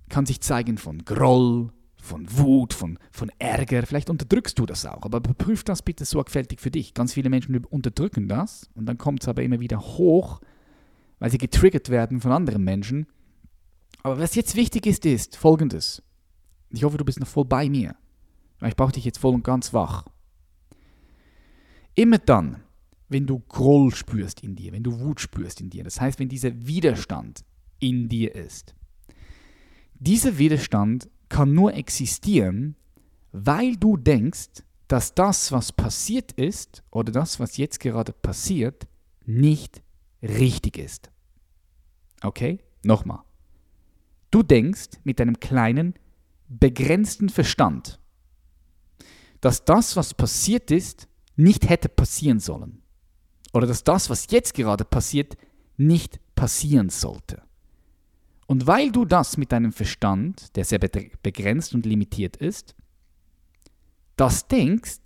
kann 0.09 0.27
sich 0.27 0.41
zeigen 0.41 0.79
von 0.79 1.05
Groll, 1.05 1.73
von 2.03 2.27
Wut, 2.37 2.75
von, 2.75 2.99
von 3.13 3.31
Ärger. 3.39 3.87
Vielleicht 3.87 4.11
unterdrückst 4.11 4.59
du 4.59 4.67
das 4.67 4.85
auch, 4.85 5.03
aber 5.03 5.21
prüf 5.21 5.63
das 5.63 5.83
bitte 5.83 6.05
sorgfältig 6.05 6.61
für 6.61 6.71
dich. 6.71 6.95
Ganz 6.95 7.15
viele 7.15 7.31
Menschen 7.31 7.65
unterdrücken 7.65 8.29
das 8.29 8.69
und 8.75 8.87
dann 8.87 8.99
kommt 8.99 9.23
es 9.23 9.29
aber 9.29 9.43
immer 9.43 9.61
wieder 9.61 9.81
hoch, 9.81 10.41
weil 11.21 11.31
sie 11.31 11.39
getriggert 11.39 11.89
werden 11.89 12.21
von 12.21 12.33
anderen 12.33 12.65
Menschen. 12.65 13.07
Aber 14.03 14.19
was 14.19 14.35
jetzt 14.35 14.57
wichtig 14.57 14.87
ist, 14.87 15.07
ist 15.07 15.37
folgendes. 15.37 16.03
Ich 16.73 16.85
hoffe, 16.85 16.97
du 16.97 17.05
bist 17.05 17.21
noch 17.21 17.29
voll 17.29 17.45
bei 17.45 17.69
mir. 17.69 17.95
Ich 18.63 18.77
brauche 18.77 18.93
dich 18.93 19.05
jetzt 19.05 19.19
voll 19.19 19.35
und 19.35 19.45
ganz 19.45 19.73
wach. 19.75 20.07
Immer 21.95 22.19
dann, 22.19 22.63
wenn 23.09 23.27
du 23.27 23.41
Groll 23.41 23.95
spürst 23.95 24.43
in 24.43 24.57
dir, 24.57 24.73
wenn 24.73 24.83
du 24.83 24.99
Wut 25.01 25.21
spürst 25.21 25.61
in 25.61 25.69
dir, 25.69 25.85
das 25.85 26.01
heißt, 26.01 26.19
wenn 26.19 26.29
dieser 26.29 26.67
Widerstand 26.67 27.45
in 27.79 28.09
dir 28.09 28.35
ist, 28.35 28.75
dieser 29.95 30.39
Widerstand 30.39 31.11
kann 31.29 31.53
nur 31.53 31.75
existieren, 31.75 32.77
weil 33.33 33.77
du 33.77 33.97
denkst, 33.97 34.63
dass 34.89 35.15
das, 35.15 35.53
was 35.53 35.73
passiert 35.73 36.33
ist 36.33 36.83
oder 36.91 37.13
das, 37.13 37.41
was 37.41 37.57
jetzt 37.57 37.81
gerade 37.81 38.13
passiert, 38.13 38.87
nicht 39.25 39.83
richtig 40.23 40.79
ist. 40.79 41.11
Okay? 42.23 42.61
Nochmal. 42.83 43.23
Du 44.31 44.43
denkst 44.43 44.91
mit 45.05 45.21
deinem 45.21 45.41
kleinen, 45.41 45.95
begrenzten 46.59 47.29
Verstand, 47.29 47.99
dass 49.41 49.65
das, 49.65 49.97
was 49.97 50.15
passiert 50.15 50.71
ist, 50.71 51.09
nicht 51.37 51.69
hätte 51.69 51.89
passieren 51.89 52.41
sollen. 52.41 52.83
Oder 53.53 53.67
dass 53.67 53.85
das, 53.85 54.09
was 54.11 54.31
jetzt 54.31 54.55
gerade 54.55 54.85
passiert, 54.85 55.37
nicht 55.77 56.21
passieren 56.35 56.89
sollte. 56.89 57.43
Und 58.47 58.67
weil 58.67 58.93
du 58.93 59.05
das 59.05 59.37
mit 59.37 59.53
deinem 59.53 59.73
Verstand, 59.73 60.57
der 60.57 60.65
sehr 60.65 60.79
begrenzt 60.79 61.75
und 61.75 61.87
limitiert 61.87 62.37
ist, 62.37 62.75
das 64.17 64.47
denkst, 64.47 65.01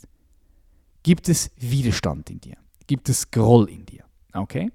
gibt 1.03 1.29
es 1.29 1.51
Widerstand 1.57 2.31
in 2.31 2.41
dir, 2.41 2.57
gibt 2.87 3.09
es 3.09 3.31
Groll 3.31 3.69
in 3.69 3.87
dir. 3.87 4.05
Okay? 4.33 4.73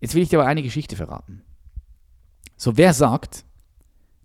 Jetzt 0.00 0.14
will 0.14 0.22
ich 0.22 0.28
dir 0.28 0.38
aber 0.40 0.48
eine 0.48 0.62
Geschichte 0.62 0.96
verraten. 0.96 1.42
So, 2.56 2.76
wer 2.76 2.94
sagt, 2.94 3.44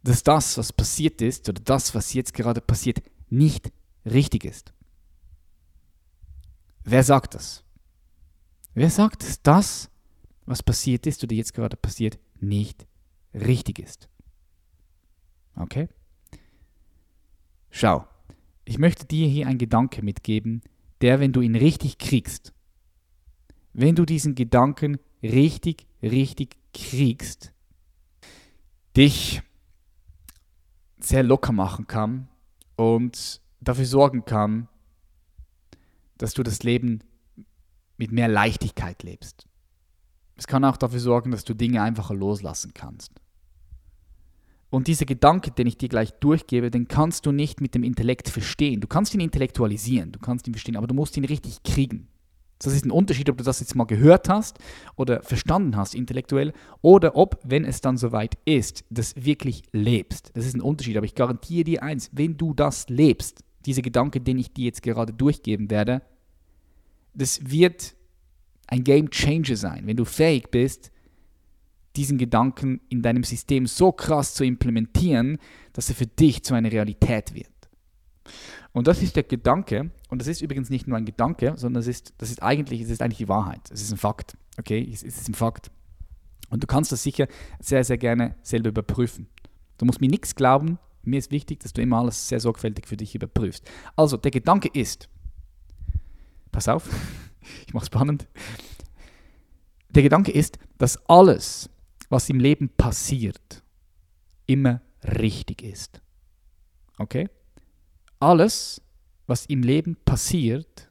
dass 0.04 0.24
das, 0.24 0.58
was 0.58 0.74
passiert 0.74 1.22
ist, 1.22 1.50
oder 1.50 1.62
das, 1.62 1.96
was 1.96 2.13
jetzt 2.13 2.34
gerade 2.34 2.62
passiert, 2.62 3.02
nicht 3.30 3.72
richtig 4.06 4.44
ist? 4.44 4.74
Wer 6.84 7.04
sagt 7.04 7.36
das? 7.36 7.63
Wer 8.74 8.89
sagt, 8.89 9.24
dass 9.24 9.42
das, 9.42 9.89
was 10.46 10.62
passiert 10.62 11.08
ist 11.08 11.24
oder 11.24 11.34
jetzt 11.34 11.54
gerade 11.54 11.78
passiert, 11.78 12.20
nicht 12.39 12.86
richtig 13.34 13.80
ist? 13.80 14.10
Okay? 15.56 15.88
Schau, 17.70 18.06
ich 18.66 18.78
möchte 18.78 19.06
dir 19.06 19.28
hier 19.28 19.48
einen 19.48 19.58
Gedanke 19.58 20.04
mitgeben, 20.04 20.62
der, 21.02 21.20
wenn 21.20 21.32
du 21.32 21.42
ihn 21.42 21.56
richtig 21.56 21.98
kriegst, 21.98 22.54
wenn 23.74 23.96
du 23.96 24.06
diesen 24.06 24.36
Gedanken 24.36 25.00
richtig, 25.22 25.88
richtig 26.02 26.58
kriegst, 26.74 27.54
dich 28.96 29.42
sehr 31.06 31.24
locker 31.24 31.52
machen 31.52 31.88
kann 31.88 32.28
und 32.76 33.42
dafür 33.62 33.86
sorgen 33.86 34.26
kann, 34.26 34.68
dass 36.18 36.34
du 36.34 36.44
das 36.44 36.63
Leben 36.63 37.00
mit 37.98 38.12
mehr 38.12 38.28
Leichtigkeit 38.28 39.04
lebst. 39.04 39.48
Es 40.36 40.48
kann 40.48 40.66
auch 40.66 40.78
dafür 40.78 41.00
sorgen, 41.00 41.32
dass 41.32 41.44
du 41.44 41.54
Dinge 41.54 41.82
einfacher 41.82 42.16
loslassen 42.16 42.74
kannst. 42.74 43.12
Und 44.70 44.88
dieser 44.88 45.06
Gedanke, 45.06 45.52
den 45.52 45.68
ich 45.68 45.78
dir 45.78 45.89
gleich 45.89 46.12
durchgebe, 46.13 46.72
den 46.72 46.88
kannst 46.88 47.28
du 47.28 47.32
nicht 47.32 47.62
mit 47.62 47.76
dem 47.76 47.84
Intellekt 47.84 48.30
verstehen. 48.30 48.82
Du 48.82 48.88
kannst 48.88 49.13
ihn 49.13 49.20
intellektualisieren, 49.20 50.12
du 50.12 50.20
kannst 50.20 50.48
ihn 50.48 50.54
verstehen, 50.54 50.78
aber 50.78 50.88
du 50.88 50.96
musst 50.96 51.16
ihn 51.16 51.26
richtig 51.26 51.62
kriegen. 51.62 52.08
Das 52.65 52.73
ist 52.73 52.86
ein 52.86 52.91
Unterschied, 52.91 53.30
ob 53.30 53.38
du 53.38 53.43
das 53.43 53.60
jetzt 53.60 53.76
mal 53.76 53.86
gehört 53.86 54.30
hast 54.30 54.58
oder 54.95 55.21
verstanden 55.21 55.76
hast 55.76 55.95
intellektuell 55.95 56.54
oder 56.82 57.15
ob, 57.15 57.39
wenn 57.43 57.65
es 57.65 57.82
dann 57.82 57.97
soweit 57.97 58.38
ist, 58.45 58.86
das 58.89 59.15
wirklich 59.15 59.63
lebst. 59.71 60.32
Das 60.34 60.45
ist 60.45 60.56
ein 60.56 60.62
Unterschied, 60.62 60.97
aber 60.97 61.06
ich 61.06 61.15
garantiere 61.15 61.63
dir 61.63 61.84
eins, 61.84 62.10
wenn 62.13 62.38
du 62.38 62.54
das 62.54 62.89
lebst, 62.89 63.43
dieser 63.65 63.82
Gedanke, 63.82 64.19
den 64.19 64.38
ich 64.38 64.54
dir 64.54 64.65
jetzt 64.65 64.82
gerade 64.82 65.13
durchgeben 65.13 65.69
werde, 65.69 66.02
das 67.13 67.39
wird 67.49 67.95
ein 68.67 68.84
Game 68.84 69.10
Changer 69.10 69.56
sein, 69.56 69.86
wenn 69.86 69.97
du 69.97 70.06
fähig 70.06 70.49
bist, 70.49 70.91
diesen 71.95 72.17
Gedanken 72.17 72.82
in 72.89 73.02
deinem 73.02 73.23
System 73.23 73.67
so 73.67 73.91
krass 73.91 74.34
zu 74.34 74.43
implementieren, 74.43 75.38
dass 75.73 75.89
er 75.89 75.95
für 75.95 76.08
dich 76.08 76.43
zu 76.43 76.56
einer 76.56 76.71
Realität 76.71 77.36
wird. 77.36 77.47
Und 78.73 78.88
das 78.88 79.03
ist 79.03 79.15
der 79.15 79.23
Gedanke, 79.23 79.91
und 80.09 80.19
das 80.19 80.27
ist 80.27 80.41
übrigens 80.41 80.69
nicht 80.69 80.88
nur 80.88 80.97
ein 80.97 81.05
Gedanke, 81.05 81.53
sondern 81.55 81.81
das 81.81 81.88
ist, 81.88 82.13
das 82.17 82.31
ist 82.31 82.41
eigentlich, 82.41 82.81
es 82.81 82.89
ist 82.89 83.01
eigentlich 83.01 83.19
die 83.19 83.29
Wahrheit. 83.29 83.62
Es 83.71 83.81
ist 83.81 83.91
ein 83.91 83.97
Fakt. 83.97 84.36
Okay, 84.59 84.89
es 84.91 85.03
ist 85.03 85.29
ein 85.29 85.36
Fakt. 85.36 85.71
Und 86.49 86.63
du 86.63 86.67
kannst 86.67 86.91
das 86.91 87.03
sicher 87.03 87.27
sehr, 87.59 87.83
sehr 87.83 87.97
gerne 87.97 88.36
selber 88.41 88.69
überprüfen. 88.69 89.27
Du 89.77 89.86
musst 89.86 90.01
mir 90.01 90.09
nichts 90.09 90.36
glauben. 90.36 90.79
Mir 91.03 91.19
ist 91.19 91.31
wichtig, 91.31 91.59
dass 91.59 91.73
du 91.73 91.81
immer 91.81 91.99
alles 91.99 92.27
sehr 92.27 92.39
sorgfältig 92.39 92.88
für 92.88 92.97
dich 92.97 93.13
überprüfst. 93.13 93.63
Also, 93.95 94.17
der 94.17 94.31
Gedanke 94.31 94.69
ist, 94.73 95.07
pass 96.51 96.67
auf, 96.67 96.89
ich 97.67 97.73
mache 97.73 97.83
es 97.83 97.88
spannend. 97.88 98.27
Der 99.89 100.01
Gedanke 100.01 100.31
ist, 100.31 100.57
dass 100.79 100.97
alles, 101.07 101.69
was 102.09 102.29
im 102.29 102.39
Leben 102.39 102.69
passiert, 102.69 103.63
immer 104.47 104.81
richtig 105.03 105.62
ist. 105.62 106.01
Okay? 106.97 107.29
Alles, 108.23 108.81
was 109.27 109.45
im 109.45 109.62
Leben 109.63 109.97
passiert, 110.05 110.89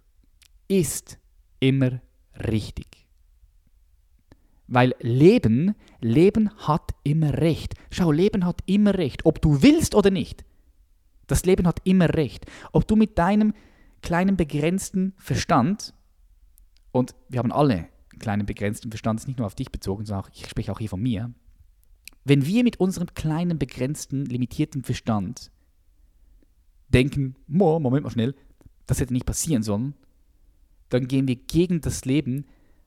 ist 0.69 1.19
immer 1.61 2.01
richtig. 2.47 3.09
Weil 4.69 4.95
Leben, 5.01 5.75
Leben 6.01 6.51
hat 6.59 6.93
immer 7.05 7.35
Recht. 7.39 7.75
Schau, 7.91 8.11
Leben 8.11 8.45
hat 8.45 8.61
immer 8.67 8.95
Recht, 8.95 9.27
ob 9.27 9.41
du 9.43 9.63
willst 9.63 9.95
oder 9.95 10.11
nicht. 10.11 10.45
Das 11.27 11.45
Leben 11.45 11.67
hat 11.67 11.81
immer 11.85 12.09
Recht. 12.11 12.47
Ob 12.73 12.87
du 12.87 12.97
mit 12.97 13.19
deinem 13.19 13.55
kleinen 14.03 14.37
begrenzten 14.37 15.15
Verstand, 15.17 15.95
und 16.91 17.15
wir 17.29 17.39
haben 17.39 17.53
alle 17.53 17.75
einen 17.75 18.19
kleinen 18.19 18.47
begrenzten 18.47 18.91
Verstand, 18.91 19.21
ist 19.21 19.27
nicht 19.27 19.39
nur 19.39 19.47
auf 19.47 19.55
dich 19.55 19.71
bezogen, 19.71 20.05
sondern 20.05 20.25
auch, 20.25 20.31
ich 20.35 20.49
spreche 20.49 20.73
auch 20.73 20.79
hier 20.79 20.89
von 20.89 21.03
mir, 21.03 21.33
wenn 22.25 22.47
wir 22.47 22.63
mit 22.65 22.79
unserem 22.79 23.09
kleinen 23.15 23.59
begrenzten, 23.59 24.27
limitierten 24.27 24.85
Verstand 24.85 25.52
denken, 26.93 27.37
Moment 27.47 28.05
mal 28.05 28.11
schnell, 28.11 28.35
das 28.87 29.01
hätte 29.01 29.13
nicht 29.13 29.27
passieren 29.27 29.63
sollen, 29.63 29.95
dann 30.89 31.09
gehen 31.09 31.27
wir 31.27 31.37
gegen 31.37 31.81
das 31.81 32.05
Leben, 32.05 32.45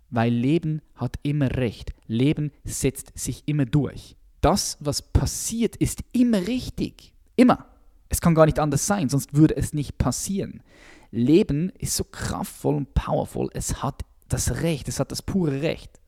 weil 0.10 0.32
Leben 0.32 0.82
hat 0.94 1.18
immer 1.24 1.52
Recht. 1.56 1.94
Leben 2.08 2.52
setzt 2.64 3.18
sich 3.18 3.44
immer 3.48 3.66
durch. 3.66 4.16
Das, 4.42 4.78
was 4.80 5.02
passiert, 5.02 5.76
ist 5.76 6.04
immer 6.12 6.46
richtig. 6.46 7.14
Immer. 7.36 7.66
Es 8.10 8.22
kann 8.22 8.36
gar 8.36 8.46
nicht 8.46 8.60
anders 8.60 8.86
sein, 8.86 9.10
sonst 9.10 9.34
würde 9.34 9.58
es 9.58 9.74
nicht 9.74 9.98
passieren. 9.98 10.62
Leben 11.10 11.72
ist 11.80 11.96
so 11.96 12.04
kraftvoll 12.04 12.76
und 12.76 12.94
powerful. 12.94 13.50
Es 13.54 13.82
hat 13.82 14.04
das 14.30 14.62
Recht, 14.62 14.88
es 14.88 15.00
hat 15.00 15.12
das 15.12 15.22
pure 15.22 15.62
Recht. 15.62 16.00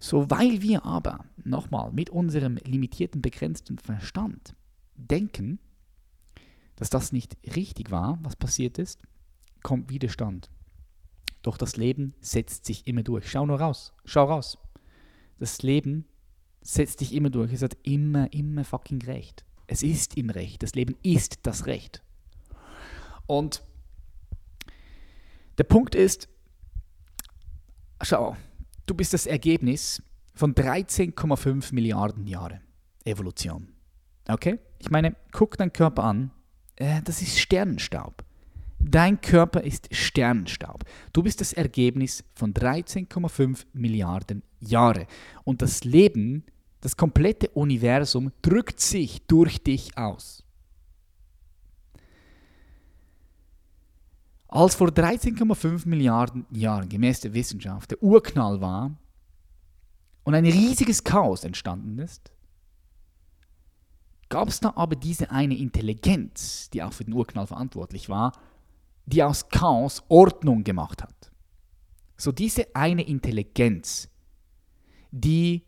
So, 0.00 0.28
weil 0.30 0.62
wir 0.62 0.84
aber, 0.84 1.24
nochmal, 1.44 1.92
mit 1.92 2.10
unserem 2.10 2.56
limitierten, 2.64 3.22
begrenzten 3.22 3.78
Verstand 3.78 4.56
denken, 4.96 5.60
dass 6.82 6.90
das 6.90 7.12
nicht 7.12 7.36
richtig 7.54 7.92
war, 7.92 8.18
was 8.24 8.34
passiert 8.34 8.76
ist, 8.76 9.00
kommt 9.62 9.88
Widerstand. 9.88 10.50
Doch 11.42 11.56
das 11.56 11.76
Leben 11.76 12.12
setzt 12.20 12.64
sich 12.64 12.88
immer 12.88 13.04
durch. 13.04 13.30
Schau 13.30 13.46
nur 13.46 13.60
raus. 13.60 13.92
Schau 14.04 14.24
raus. 14.24 14.58
Das 15.38 15.62
Leben 15.62 16.06
setzt 16.60 16.98
sich 16.98 17.14
immer 17.14 17.30
durch. 17.30 17.52
Es 17.52 17.62
hat 17.62 17.76
immer, 17.84 18.32
immer 18.32 18.64
fucking 18.64 19.00
Recht. 19.02 19.44
Es 19.68 19.84
ist 19.84 20.16
im 20.16 20.28
Recht. 20.28 20.64
Das 20.64 20.74
Leben 20.74 20.96
ist 21.04 21.46
das 21.46 21.66
Recht. 21.66 22.02
Und 23.28 23.62
der 25.58 25.64
Punkt 25.64 25.94
ist, 25.94 26.28
schau, 28.02 28.36
du 28.86 28.94
bist 28.94 29.12
das 29.12 29.26
Ergebnis 29.26 30.02
von 30.34 30.52
13,5 30.52 31.72
Milliarden 31.76 32.26
Jahre 32.26 32.60
Evolution. 33.04 33.72
Okay? 34.26 34.58
Ich 34.80 34.90
meine, 34.90 35.14
guck 35.30 35.56
deinen 35.56 35.72
Körper 35.72 36.02
an 36.02 36.32
äh, 36.76 37.02
das 37.02 37.22
ist 37.22 37.38
Sternenstaub. 37.38 38.24
Dein 38.78 39.20
Körper 39.20 39.62
ist 39.62 39.94
Sternenstaub. 39.94 40.84
Du 41.12 41.22
bist 41.22 41.40
das 41.40 41.52
Ergebnis 41.52 42.24
von 42.34 42.52
13,5 42.52 43.64
Milliarden 43.72 44.42
Jahre. 44.58 45.06
Und 45.44 45.62
das 45.62 45.84
Leben, 45.84 46.44
das 46.80 46.96
komplette 46.96 47.48
Universum 47.50 48.32
drückt 48.42 48.80
sich 48.80 49.24
durch 49.28 49.62
dich 49.62 49.96
aus. 49.96 50.42
Als 54.48 54.74
vor 54.74 54.88
13,5 54.88 55.88
Milliarden 55.88 56.44
Jahren 56.50 56.88
gemäß 56.88 57.20
der 57.20 57.32
Wissenschaft 57.32 57.92
der 57.92 58.02
Urknall 58.02 58.60
war 58.60 58.90
und 60.24 60.34
ein 60.34 60.44
riesiges 60.44 61.04
Chaos 61.04 61.44
entstanden 61.44 61.98
ist, 62.00 62.31
gab 64.32 64.48
es 64.48 64.60
da 64.60 64.72
aber 64.76 64.96
diese 64.96 65.30
eine 65.30 65.58
Intelligenz, 65.58 66.70
die 66.70 66.82
auch 66.82 66.94
für 66.94 67.04
den 67.04 67.12
Urknall 67.12 67.46
verantwortlich 67.46 68.08
war, 68.08 68.32
die 69.04 69.22
aus 69.22 69.50
Chaos 69.50 70.02
Ordnung 70.08 70.64
gemacht 70.64 71.02
hat. 71.02 71.30
So 72.16 72.32
diese 72.32 72.74
eine 72.74 73.06
Intelligenz, 73.06 74.08
die 75.10 75.66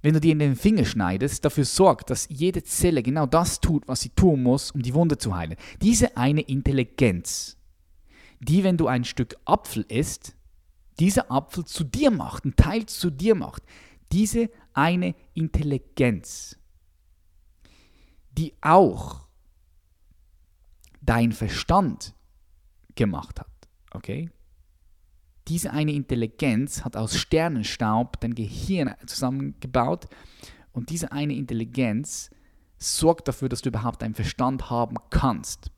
wenn 0.00 0.14
du 0.14 0.20
dir 0.20 0.30
in 0.30 0.38
den 0.38 0.54
Finger 0.54 0.84
schneidest, 0.84 1.44
dafür 1.44 1.64
sorgt, 1.64 2.10
dass 2.10 2.28
jede 2.30 2.62
Zelle 2.62 3.02
genau 3.02 3.26
das 3.26 3.60
tut, 3.60 3.88
was 3.88 4.02
sie 4.02 4.10
tun 4.10 4.44
muss, 4.44 4.70
um 4.70 4.80
die 4.80 4.94
Wunde 4.94 5.18
zu 5.18 5.34
heilen. 5.34 5.56
Diese 5.82 6.16
eine 6.16 6.42
Intelligenz, 6.42 7.56
die, 8.38 8.62
wenn 8.62 8.76
du 8.76 8.86
ein 8.86 9.04
Stück 9.04 9.36
Apfel 9.44 9.84
isst, 9.88 10.36
dieser 11.00 11.32
Apfel 11.32 11.64
zu 11.64 11.82
dir 11.82 12.12
macht, 12.12 12.44
ein 12.44 12.54
Teil 12.54 12.86
zu 12.86 13.10
dir 13.10 13.34
macht. 13.34 13.64
Diese 14.12 14.50
eine 14.72 15.16
Intelligenz, 15.34 16.56
die 18.38 18.54
auch 18.60 19.26
dein 21.00 21.32
Verstand 21.32 22.14
gemacht 22.94 23.40
hat. 23.40 23.50
Okay? 23.90 24.30
Diese 25.48 25.72
eine 25.72 25.92
Intelligenz 25.92 26.84
hat 26.84 26.96
aus 26.96 27.16
Sternenstaub 27.16 28.20
dein 28.20 28.34
Gehirn 28.34 28.94
zusammengebaut 29.06 30.06
und 30.72 30.90
diese 30.90 31.10
eine 31.10 31.34
Intelligenz 31.34 32.30
sorgt 32.76 33.26
dafür, 33.26 33.48
dass 33.48 33.62
du 33.62 33.70
überhaupt 33.70 34.04
einen 34.04 34.14
Verstand 34.14 34.70
haben 34.70 34.96
kannst. 35.10 35.72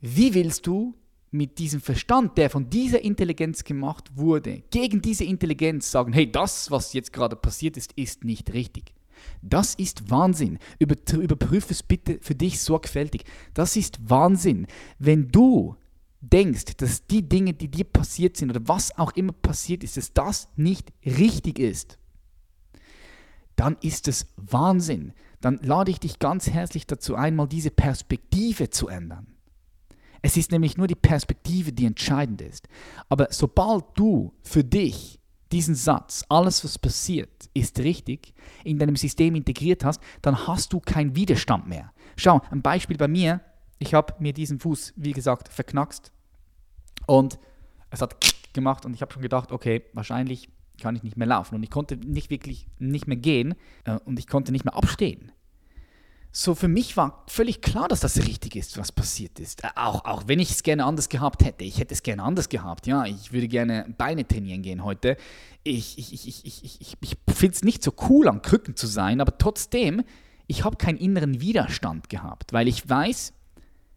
Wie 0.00 0.34
willst 0.34 0.66
du 0.66 0.94
mit 1.30 1.58
diesem 1.58 1.80
Verstand, 1.80 2.36
der 2.36 2.50
von 2.50 2.68
dieser 2.68 3.02
Intelligenz 3.02 3.64
gemacht 3.64 4.14
wurde, 4.14 4.62
gegen 4.70 5.00
diese 5.00 5.24
Intelligenz 5.24 5.90
sagen, 5.90 6.12
hey, 6.12 6.30
das, 6.30 6.70
was 6.70 6.92
jetzt 6.92 7.14
gerade 7.14 7.36
passiert 7.36 7.78
ist, 7.78 7.92
ist 7.94 8.24
nicht 8.24 8.52
richtig? 8.52 8.95
Das 9.42 9.74
ist 9.74 10.10
Wahnsinn. 10.10 10.58
Überprüfe 10.78 11.72
es 11.72 11.82
bitte 11.82 12.18
für 12.20 12.34
dich 12.34 12.60
sorgfältig. 12.60 13.24
Das 13.54 13.76
ist 13.76 13.98
Wahnsinn. 14.08 14.66
Wenn 14.98 15.28
du 15.28 15.76
denkst, 16.20 16.76
dass 16.78 17.06
die 17.06 17.28
Dinge, 17.28 17.52
die 17.54 17.68
dir 17.68 17.84
passiert 17.84 18.36
sind 18.36 18.50
oder 18.50 18.66
was 18.66 18.96
auch 18.98 19.12
immer 19.12 19.32
passiert 19.32 19.84
ist, 19.84 19.96
dass 19.96 20.12
das 20.12 20.48
nicht 20.56 20.92
richtig 21.04 21.58
ist, 21.58 21.98
dann 23.54 23.76
ist 23.80 24.08
es 24.08 24.26
Wahnsinn. 24.36 25.12
Dann 25.40 25.58
lade 25.62 25.90
ich 25.90 26.00
dich 26.00 26.18
ganz 26.18 26.50
herzlich 26.50 26.86
dazu 26.86 27.14
ein, 27.14 27.36
mal 27.36 27.46
diese 27.46 27.70
Perspektive 27.70 28.70
zu 28.70 28.88
ändern. 28.88 29.26
Es 30.22 30.36
ist 30.36 30.50
nämlich 30.50 30.76
nur 30.76 30.86
die 30.86 30.94
Perspektive, 30.94 31.72
die 31.72 31.86
entscheidend 31.86 32.40
ist. 32.40 32.68
Aber 33.08 33.28
sobald 33.30 33.84
du 33.94 34.32
für 34.42 34.64
dich 34.64 35.20
diesen 35.52 35.74
Satz, 35.74 36.24
alles 36.28 36.64
was 36.64 36.78
passiert, 36.78 37.48
ist 37.54 37.78
richtig, 37.78 38.34
in 38.64 38.78
deinem 38.78 38.96
System 38.96 39.34
integriert 39.34 39.84
hast, 39.84 40.00
dann 40.22 40.46
hast 40.46 40.72
du 40.72 40.80
keinen 40.80 41.14
Widerstand 41.14 41.68
mehr. 41.68 41.92
Schau, 42.16 42.40
ein 42.50 42.62
Beispiel 42.62 42.96
bei 42.96 43.08
mir, 43.08 43.40
ich 43.78 43.94
habe 43.94 44.14
mir 44.18 44.32
diesen 44.32 44.58
Fuß, 44.58 44.94
wie 44.96 45.12
gesagt, 45.12 45.48
verknackst 45.48 46.12
und 47.06 47.38
es 47.90 48.00
hat 48.00 48.16
gemacht 48.52 48.84
und 48.84 48.94
ich 48.94 49.02
habe 49.02 49.12
schon 49.12 49.22
gedacht, 49.22 49.52
okay, 49.52 49.84
wahrscheinlich 49.92 50.48
kann 50.80 50.96
ich 50.96 51.02
nicht 51.02 51.16
mehr 51.16 51.26
laufen 51.26 51.54
und 51.54 51.62
ich 51.62 51.70
konnte 51.70 51.96
nicht 51.96 52.30
wirklich 52.30 52.66
nicht 52.78 53.06
mehr 53.06 53.16
gehen 53.16 53.54
äh, 53.84 53.98
und 54.04 54.18
ich 54.18 54.26
konnte 54.26 54.52
nicht 54.52 54.64
mehr 54.64 54.74
abstehen 54.74 55.32
so 56.38 56.54
für 56.54 56.68
mich 56.68 56.98
war 56.98 57.24
völlig 57.28 57.62
klar, 57.62 57.88
dass 57.88 58.00
das 58.00 58.18
richtig 58.18 58.56
ist, 58.56 58.76
was 58.76 58.92
passiert 58.92 59.40
ist. 59.40 59.64
Äh, 59.64 59.68
auch, 59.74 60.04
auch 60.04 60.24
wenn 60.26 60.38
ich 60.38 60.50
es 60.50 60.62
gerne 60.62 60.84
anders 60.84 61.08
gehabt 61.08 61.42
hätte. 61.42 61.64
Ich 61.64 61.78
hätte 61.78 61.94
es 61.94 62.02
gerne 62.02 62.22
anders 62.22 62.50
gehabt. 62.50 62.86
Ja, 62.86 63.06
ich 63.06 63.32
würde 63.32 63.48
gerne 63.48 63.86
Beine 63.96 64.28
trainieren 64.28 64.60
gehen 64.60 64.84
heute. 64.84 65.16
Ich, 65.64 65.96
ich, 65.96 66.12
ich, 66.12 66.28
ich, 66.28 66.62
ich, 66.62 66.80
ich, 66.82 66.96
ich 67.00 67.16
finde 67.34 67.56
es 67.56 67.64
nicht 67.64 67.82
so 67.82 67.90
cool, 68.10 68.28
an 68.28 68.42
Krücken 68.42 68.76
zu 68.76 68.86
sein, 68.86 69.22
aber 69.22 69.38
trotzdem, 69.38 70.04
ich 70.46 70.62
habe 70.62 70.76
keinen 70.76 70.98
inneren 70.98 71.40
Widerstand 71.40 72.10
gehabt, 72.10 72.52
weil 72.52 72.68
ich 72.68 72.86
weiß, 72.86 73.32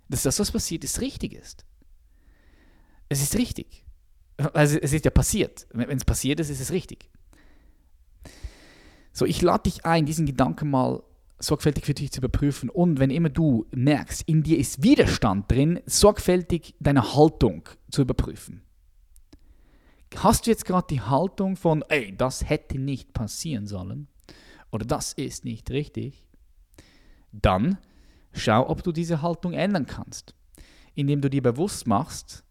dass 0.07 0.23
das, 0.23 0.39
was 0.39 0.53
passiert 0.53 0.85
ist, 0.85 1.01
richtig 1.01 1.33
ist. 1.33 1.65
Es 3.09 3.21
ist 3.21 3.35
richtig. 3.37 3.83
Also 4.53 4.77
es 4.77 4.93
ist 4.93 5.03
ja 5.03 5.11
passiert. 5.11 5.67
Wenn 5.73 5.97
es 5.97 6.05
passiert 6.05 6.39
ist, 6.39 6.49
ist 6.49 6.61
es 6.61 6.71
richtig. 6.71 7.09
So, 9.11 9.25
ich 9.25 9.41
lade 9.41 9.63
dich 9.63 9.85
ein, 9.85 10.05
diesen 10.05 10.25
Gedanken 10.25 10.69
mal 10.69 11.03
sorgfältig 11.39 11.85
für 11.85 11.93
dich 11.93 12.11
zu 12.11 12.19
überprüfen 12.19 12.69
und 12.69 12.99
wenn 12.99 13.09
immer 13.09 13.29
du 13.29 13.65
merkst, 13.71 14.23
in 14.27 14.43
dir 14.43 14.57
ist 14.57 14.83
Widerstand 14.83 15.49
drin, 15.49 15.79
sorgfältig 15.85 16.75
deine 16.79 17.15
Haltung 17.15 17.63
zu 17.89 18.01
überprüfen. 18.01 18.61
Hast 20.15 20.45
du 20.45 20.51
jetzt 20.51 20.65
gerade 20.65 20.87
die 20.89 21.01
Haltung 21.01 21.55
von, 21.55 21.83
ey, 21.87 22.15
das 22.15 22.49
hätte 22.49 22.77
nicht 22.77 23.13
passieren 23.13 23.67
sollen 23.67 24.07
oder 24.71 24.85
das 24.85 25.13
ist 25.13 25.45
nicht 25.45 25.71
richtig, 25.71 26.25
dann 27.31 27.77
schau, 28.33 28.67
ob 28.69 28.83
du 28.83 28.91
diese 28.91 29.21
Haltung 29.21 29.53
ändern 29.53 29.85
kannst, 29.85 30.35
indem 30.95 31.21
du 31.21 31.29
dir 31.29 31.41
bewusst 31.41 31.87
machst, 31.87 32.43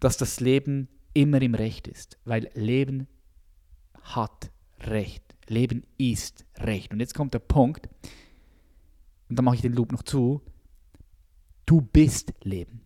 dass 0.00 0.16
das 0.16 0.40
Leben 0.40 0.88
immer 1.14 1.42
im 1.42 1.54
Recht 1.54 1.86
ist, 1.86 2.18
weil 2.24 2.50
Leben 2.54 3.08
hat 4.02 4.50
Recht. 4.80 5.22
Leben 5.46 5.84
ist 5.98 6.44
Recht. 6.58 6.92
Und 6.92 7.00
jetzt 7.00 7.14
kommt 7.14 7.34
der 7.34 7.40
Punkt, 7.40 7.88
und 9.32 9.36
dann 9.36 9.46
mache 9.46 9.56
ich 9.56 9.62
den 9.62 9.72
Loop 9.72 9.92
noch 9.92 10.02
zu, 10.02 10.42
du 11.64 11.80
bist 11.80 12.34
Leben. 12.42 12.82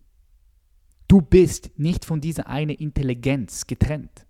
Du 1.09 1.21
bist 1.21 1.71
nicht 1.77 2.05
von 2.05 2.21
dieser 2.21 2.47
eine 2.47 2.73
Intelligenz 2.73 3.67
getrennt. 3.67 4.25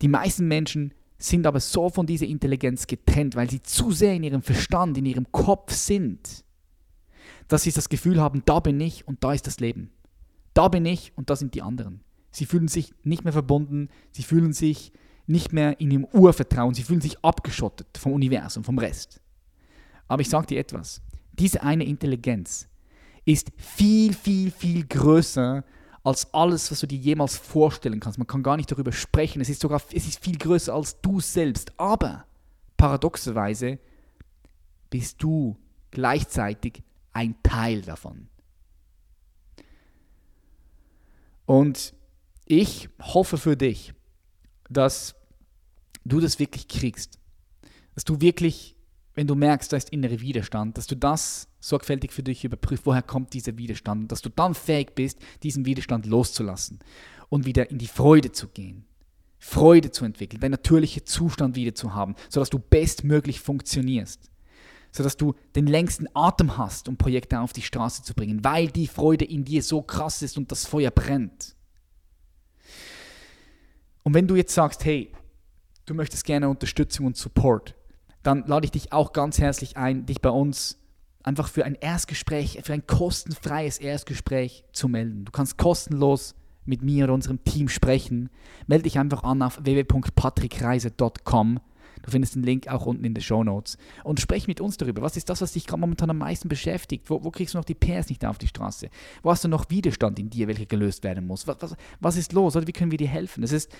Die 0.00 0.08
meisten 0.08 0.48
Menschen 0.48 0.94
sind 1.18 1.46
aber 1.46 1.60
so 1.60 1.90
von 1.90 2.06
dieser 2.06 2.24
Intelligenz 2.24 2.86
getrennt, 2.86 3.36
weil 3.36 3.50
sie 3.50 3.60
zu 3.60 3.90
sehr 3.90 4.14
in 4.14 4.22
ihrem 4.22 4.40
Verstand, 4.40 4.96
in 4.96 5.04
ihrem 5.04 5.30
Kopf 5.30 5.74
sind, 5.74 6.42
dass 7.48 7.64
sie 7.64 7.72
das 7.72 7.90
Gefühl 7.90 8.18
haben, 8.18 8.42
da 8.46 8.58
bin 8.60 8.80
ich 8.80 9.06
und 9.06 9.22
da 9.22 9.34
ist 9.34 9.46
das 9.46 9.60
Leben. 9.60 9.90
Da 10.54 10.68
bin 10.68 10.86
ich 10.86 11.12
und 11.16 11.28
da 11.28 11.36
sind 11.36 11.54
die 11.54 11.60
anderen. 11.60 12.00
Sie 12.30 12.46
fühlen 12.46 12.68
sich 12.68 12.94
nicht 13.02 13.24
mehr 13.24 13.34
verbunden, 13.34 13.90
sie 14.12 14.22
fühlen 14.22 14.54
sich 14.54 14.92
nicht 15.26 15.52
mehr 15.52 15.78
in 15.82 15.90
ihrem 15.90 16.06
Urvertrauen, 16.06 16.72
sie 16.72 16.82
fühlen 16.82 17.02
sich 17.02 17.22
abgeschottet 17.22 17.98
vom 17.98 18.12
Universum, 18.12 18.64
vom 18.64 18.78
Rest. 18.78 19.20
Aber 20.08 20.22
ich 20.22 20.28
sage 20.28 20.46
dir 20.46 20.58
etwas, 20.58 21.00
diese 21.32 21.62
eine 21.62 21.84
Intelligenz 21.84 22.66
ist 23.24 23.52
viel, 23.56 24.14
viel, 24.14 24.50
viel 24.50 24.86
größer 24.86 25.64
als 26.02 26.32
alles, 26.32 26.70
was 26.70 26.80
du 26.80 26.86
dir 26.86 26.98
jemals 26.98 27.36
vorstellen 27.36 28.00
kannst. 28.00 28.18
Man 28.18 28.26
kann 28.26 28.42
gar 28.42 28.56
nicht 28.56 28.70
darüber 28.72 28.92
sprechen. 28.92 29.42
Es 29.42 29.50
ist 29.50 29.60
sogar 29.60 29.82
es 29.92 30.08
ist 30.08 30.24
viel 30.24 30.38
größer 30.38 30.72
als 30.72 31.00
du 31.00 31.20
selbst. 31.20 31.78
Aber 31.78 32.24
paradoxerweise 32.78 33.78
bist 34.88 35.22
du 35.22 35.58
gleichzeitig 35.90 36.82
ein 37.12 37.36
Teil 37.42 37.82
davon. 37.82 38.28
Und 41.44 41.94
ich 42.46 42.88
hoffe 43.00 43.36
für 43.36 43.56
dich, 43.56 43.92
dass 44.70 45.14
du 46.04 46.20
das 46.20 46.38
wirklich 46.38 46.68
kriegst. 46.68 47.18
Dass 47.94 48.04
du 48.04 48.20
wirklich 48.20 48.77
wenn 49.18 49.26
du 49.26 49.34
merkst, 49.34 49.72
da 49.72 49.76
ist 49.76 49.90
innere 49.90 50.20
Widerstand, 50.20 50.78
dass 50.78 50.86
du 50.86 50.94
das 50.94 51.48
sorgfältig 51.58 52.12
für 52.12 52.22
dich 52.22 52.44
überprüfst, 52.44 52.86
woher 52.86 53.02
kommt 53.02 53.34
dieser 53.34 53.58
Widerstand 53.58 54.02
und 54.02 54.12
dass 54.12 54.22
du 54.22 54.28
dann 54.28 54.54
fähig 54.54 54.94
bist, 54.94 55.18
diesen 55.42 55.66
Widerstand 55.66 56.06
loszulassen 56.06 56.78
und 57.28 57.44
wieder 57.44 57.68
in 57.68 57.78
die 57.78 57.88
Freude 57.88 58.30
zu 58.30 58.46
gehen. 58.46 58.84
Freude 59.40 59.90
zu 59.90 60.04
entwickeln, 60.04 60.40
deinen 60.40 60.52
natürlichen 60.52 61.04
Zustand 61.04 61.56
wieder 61.56 61.74
zu 61.74 61.94
haben, 61.94 62.14
sodass 62.28 62.48
du 62.48 62.60
bestmöglich 62.60 63.40
funktionierst, 63.40 64.30
sodass 64.92 65.16
du 65.16 65.34
den 65.56 65.66
längsten 65.66 66.06
Atem 66.14 66.56
hast, 66.56 66.88
um 66.88 66.96
Projekte 66.96 67.40
auf 67.40 67.52
die 67.52 67.62
Straße 67.62 68.04
zu 68.04 68.14
bringen, 68.14 68.44
weil 68.44 68.68
die 68.68 68.86
Freude 68.86 69.24
in 69.24 69.44
dir 69.44 69.64
so 69.64 69.82
krass 69.82 70.22
ist 70.22 70.38
und 70.38 70.52
das 70.52 70.64
Feuer 70.64 70.92
brennt. 70.92 71.56
Und 74.04 74.14
wenn 74.14 74.28
du 74.28 74.36
jetzt 74.36 74.54
sagst, 74.54 74.84
hey, 74.84 75.10
du 75.86 75.94
möchtest 75.94 76.24
gerne 76.24 76.48
Unterstützung 76.48 77.06
und 77.06 77.16
Support, 77.16 77.74
dann 78.22 78.44
lade 78.46 78.64
ich 78.64 78.70
dich 78.70 78.92
auch 78.92 79.12
ganz 79.12 79.38
herzlich 79.38 79.76
ein, 79.76 80.06
dich 80.06 80.20
bei 80.20 80.30
uns 80.30 80.78
einfach 81.22 81.48
für 81.48 81.64
ein 81.64 81.74
Erstgespräch, 81.74 82.60
für 82.62 82.72
ein 82.72 82.86
kostenfreies 82.86 83.78
Erstgespräch 83.78 84.64
zu 84.72 84.88
melden. 84.88 85.24
Du 85.24 85.32
kannst 85.32 85.58
kostenlos 85.58 86.34
mit 86.64 86.82
mir 86.82 87.04
oder 87.04 87.14
unserem 87.14 87.42
Team 87.44 87.68
sprechen. 87.68 88.30
Melde 88.66 88.84
dich 88.84 88.98
einfach 88.98 89.22
an 89.24 89.42
auf 89.42 89.58
www.patrickreise.com. 89.62 91.60
Du 92.02 92.10
findest 92.10 92.34
den 92.36 92.42
Link 92.44 92.68
auch 92.68 92.86
unten 92.86 93.04
in 93.04 93.14
den 93.14 93.22
Show 93.22 93.42
Notes. 93.42 93.76
Und 94.04 94.20
sprech 94.20 94.46
mit 94.46 94.60
uns 94.60 94.76
darüber. 94.76 95.02
Was 95.02 95.16
ist 95.16 95.28
das, 95.28 95.40
was 95.40 95.52
dich 95.52 95.66
gerade 95.66 95.80
momentan 95.80 96.10
am 96.10 96.18
meisten 96.18 96.48
beschäftigt? 96.48 97.10
Wo, 97.10 97.24
wo, 97.24 97.30
kriegst 97.30 97.54
du 97.54 97.58
noch 97.58 97.64
die 97.64 97.74
PS 97.74 98.08
nicht 98.08 98.24
auf 98.24 98.38
die 98.38 98.46
Straße? 98.46 98.88
Wo 99.22 99.30
hast 99.30 99.44
du 99.44 99.48
noch 99.48 99.68
Widerstand 99.70 100.18
in 100.18 100.30
dir, 100.30 100.46
welcher 100.46 100.66
gelöst 100.66 101.02
werden 101.04 101.26
muss? 101.26 101.46
Was, 101.46 101.56
was, 101.60 101.76
was 102.00 102.16
ist 102.16 102.32
los? 102.32 102.54
Oder 102.56 102.66
wie 102.66 102.72
können 102.72 102.90
wir 102.90 102.98
dir 102.98 103.08
helfen? 103.08 103.42
Es 103.42 103.52
ist. 103.52 103.70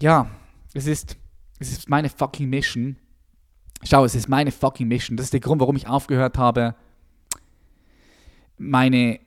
Ja, 0.00 0.30
es 0.72 0.86
ist 0.86 1.16
es 1.60 1.70
ist 1.70 1.88
meine 1.88 2.08
fucking 2.08 2.48
Mission. 2.48 2.96
Schau, 3.84 4.04
es 4.04 4.14
ist 4.14 4.28
meine 4.28 4.50
fucking 4.50 4.88
Mission. 4.88 5.16
Das 5.16 5.24
ist 5.24 5.32
der 5.32 5.40
Grund, 5.40 5.60
warum 5.60 5.76
ich 5.76 5.86
aufgehört 5.86 6.36
habe, 6.38 6.74
meine, 8.58 9.20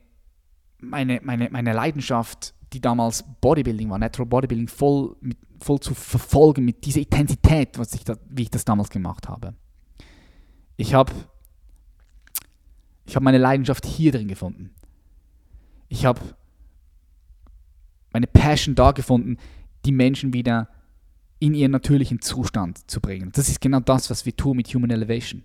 meine, 0.79 1.21
meine, 1.23 1.49
meine 1.49 1.73
Leidenschaft, 1.73 2.53
die 2.73 2.81
damals 2.81 3.23
Bodybuilding 3.39 3.89
war, 3.89 3.99
Natural 3.99 4.27
Bodybuilding, 4.27 4.67
voll, 4.67 5.15
mit, 5.21 5.37
voll 5.61 5.79
zu 5.79 5.93
verfolgen 5.93 6.65
mit 6.65 6.85
dieser 6.85 7.01
Intensität, 7.01 7.77
was 7.77 7.93
ich 7.93 8.03
da, 8.03 8.17
wie 8.29 8.43
ich 8.43 8.51
das 8.51 8.65
damals 8.65 8.89
gemacht 8.89 9.29
habe. 9.29 9.53
Ich 10.75 10.93
habe 10.93 11.13
ich 13.05 13.15
hab 13.15 13.23
meine 13.23 13.37
Leidenschaft 13.37 13.85
hier 13.85 14.11
drin 14.11 14.27
gefunden. 14.27 14.71
Ich 15.87 16.05
habe 16.05 16.19
meine 18.11 18.27
Passion 18.27 18.75
da 18.75 18.91
gefunden, 18.91 19.37
die 19.85 19.91
Menschen 19.91 20.33
wieder 20.33 20.69
in 21.43 21.55
ihren 21.55 21.71
natürlichen 21.71 22.21
Zustand 22.21 22.89
zu 22.89 23.01
bringen. 23.01 23.33
Das 23.35 23.49
ist 23.49 23.59
genau 23.59 23.81
das, 23.81 24.09
was 24.09 24.25
wir 24.25 24.33
tun 24.33 24.55
mit 24.55 24.73
Human 24.73 24.91
Elevation. 24.91 25.43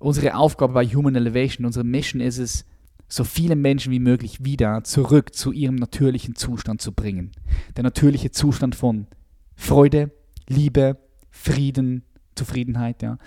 Unsere 0.00 0.34
Aufgabe 0.34 0.72
bei 0.72 0.86
Human 0.86 1.14
Elevation, 1.14 1.66
unsere 1.66 1.84
Mission 1.84 2.22
ist 2.22 2.38
es, 2.38 2.64
so 3.06 3.22
viele 3.22 3.56
Menschen 3.56 3.92
wie 3.92 4.00
möglich 4.00 4.42
wieder 4.42 4.84
zurück 4.84 5.34
zu 5.34 5.52
ihrem 5.52 5.74
natürlichen 5.74 6.34
Zustand 6.34 6.80
zu 6.80 6.92
bringen. 6.92 7.32
Der 7.76 7.84
natürliche 7.84 8.30
Zustand 8.30 8.74
von 8.74 9.06
Freude, 9.54 10.12
Liebe, 10.48 10.96
Frieden, 11.28 12.02
Zufriedenheit, 12.34 13.02
ja, 13.02 13.18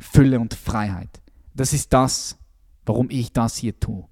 Fülle 0.00 0.38
und 0.38 0.54
Freiheit. 0.54 1.20
Das 1.54 1.72
ist 1.72 1.92
das, 1.92 2.38
warum 2.84 3.10
ich 3.10 3.32
das 3.32 3.56
hier 3.56 3.78
tue. 3.80 4.04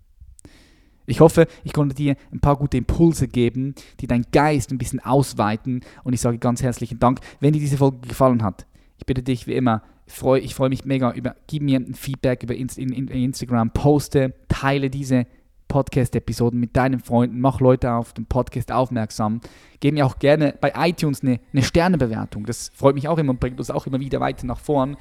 Ich 1.06 1.20
hoffe, 1.20 1.46
ich 1.64 1.72
konnte 1.72 1.94
dir 1.94 2.16
ein 2.32 2.40
paar 2.40 2.56
gute 2.56 2.76
Impulse 2.76 3.28
geben, 3.28 3.74
die 4.00 4.06
deinen 4.06 4.26
Geist 4.32 4.70
ein 4.70 4.78
bisschen 4.78 5.00
ausweiten. 5.00 5.82
Und 6.02 6.12
ich 6.12 6.20
sage 6.20 6.38
ganz 6.38 6.62
herzlichen 6.62 6.98
Dank, 6.98 7.20
wenn 7.40 7.52
dir 7.52 7.60
diese 7.60 7.76
Folge 7.76 8.08
gefallen 8.08 8.42
hat. 8.42 8.66
Ich 8.98 9.06
bitte 9.06 9.22
dich 9.22 9.46
wie 9.46 9.54
immer, 9.54 9.82
ich 10.06 10.14
freue, 10.14 10.40
ich 10.40 10.54
freue 10.54 10.68
mich 10.68 10.84
mega 10.84 11.12
über, 11.12 11.34
gib 11.46 11.62
mir 11.62 11.78
ein 11.78 11.94
Feedback 11.94 12.42
über 12.42 12.54
in, 12.54 12.68
in, 12.68 12.92
in 12.92 13.08
Instagram, 13.08 13.70
poste, 13.70 14.34
teile 14.48 14.90
diese 14.90 15.26
Podcast-Episoden 15.68 16.60
mit 16.60 16.76
deinen 16.76 17.00
Freunden, 17.00 17.40
mach 17.40 17.60
Leute 17.60 17.92
auf 17.92 18.12
den 18.12 18.26
Podcast 18.26 18.70
aufmerksam. 18.70 19.40
Gib 19.80 19.94
mir 19.94 20.06
auch 20.06 20.18
gerne 20.18 20.54
bei 20.60 20.72
iTunes 20.76 21.22
eine, 21.22 21.40
eine 21.52 21.62
Sternebewertung. 21.62 22.46
Das 22.46 22.70
freut 22.74 22.94
mich 22.94 23.08
auch 23.08 23.18
immer 23.18 23.30
und 23.30 23.40
bringt 23.40 23.58
uns 23.58 23.70
auch 23.70 23.86
immer 23.86 23.98
wieder 23.98 24.20
weiter 24.20 24.46
nach 24.46 24.60
vorn. 24.60 24.96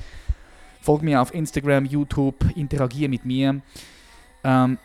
Folg 0.82 1.04
mir 1.04 1.22
auf 1.22 1.34
Instagram, 1.34 1.86
YouTube, 1.86 2.36
interagiere 2.56 3.10
mit 3.10 3.24
mir. 3.24 3.62
Ähm, 4.44 4.78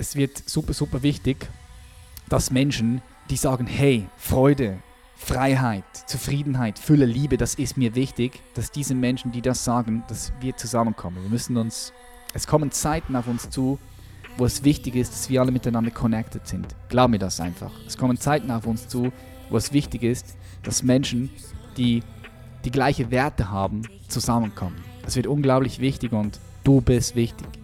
es 0.00 0.16
wird 0.16 0.48
super, 0.48 0.72
super 0.72 1.02
wichtig, 1.02 1.46
dass 2.30 2.50
Menschen, 2.50 3.02
die 3.28 3.36
sagen, 3.36 3.66
hey, 3.66 4.08
Freude, 4.16 4.78
Freiheit, 5.14 5.84
Zufriedenheit, 6.06 6.78
Fülle, 6.78 7.04
Liebe, 7.04 7.36
das 7.36 7.54
ist 7.54 7.76
mir 7.76 7.94
wichtig, 7.94 8.40
dass 8.54 8.70
diese 8.70 8.94
Menschen, 8.94 9.30
die 9.30 9.42
das 9.42 9.62
sagen, 9.62 10.02
dass 10.08 10.32
wir 10.40 10.56
zusammenkommen. 10.56 11.22
Wir 11.22 11.28
müssen 11.28 11.58
uns, 11.58 11.92
es 12.32 12.46
kommen 12.46 12.70
Zeiten 12.70 13.14
auf 13.14 13.26
uns 13.26 13.50
zu, 13.50 13.78
wo 14.38 14.46
es 14.46 14.64
wichtig 14.64 14.96
ist, 14.96 15.12
dass 15.12 15.28
wir 15.28 15.42
alle 15.42 15.52
miteinander 15.52 15.90
connected 15.90 16.48
sind. 16.48 16.74
Glaub 16.88 17.10
mir 17.10 17.18
das 17.18 17.38
einfach. 17.38 17.72
Es 17.86 17.98
kommen 17.98 18.16
Zeiten 18.16 18.50
auf 18.50 18.66
uns 18.66 18.88
zu, 18.88 19.12
wo 19.50 19.58
es 19.58 19.74
wichtig 19.74 20.02
ist, 20.02 20.34
dass 20.62 20.82
Menschen, 20.82 21.28
die 21.76 22.02
die 22.64 22.70
gleiche 22.70 23.10
Werte 23.10 23.50
haben, 23.50 23.82
zusammenkommen. 24.08 24.82
Das 25.02 25.16
wird 25.16 25.26
unglaublich 25.26 25.78
wichtig 25.78 26.12
und 26.12 26.40
du 26.64 26.80
bist 26.80 27.16
wichtig. 27.16 27.59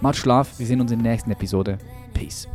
Macht 0.00 0.16
Schlaf, 0.16 0.58
wir 0.58 0.66
sehen 0.66 0.80
uns 0.80 0.92
in 0.92 1.02
der 1.02 1.12
nächsten 1.12 1.30
Episode. 1.30 1.78
Peace. 2.12 2.46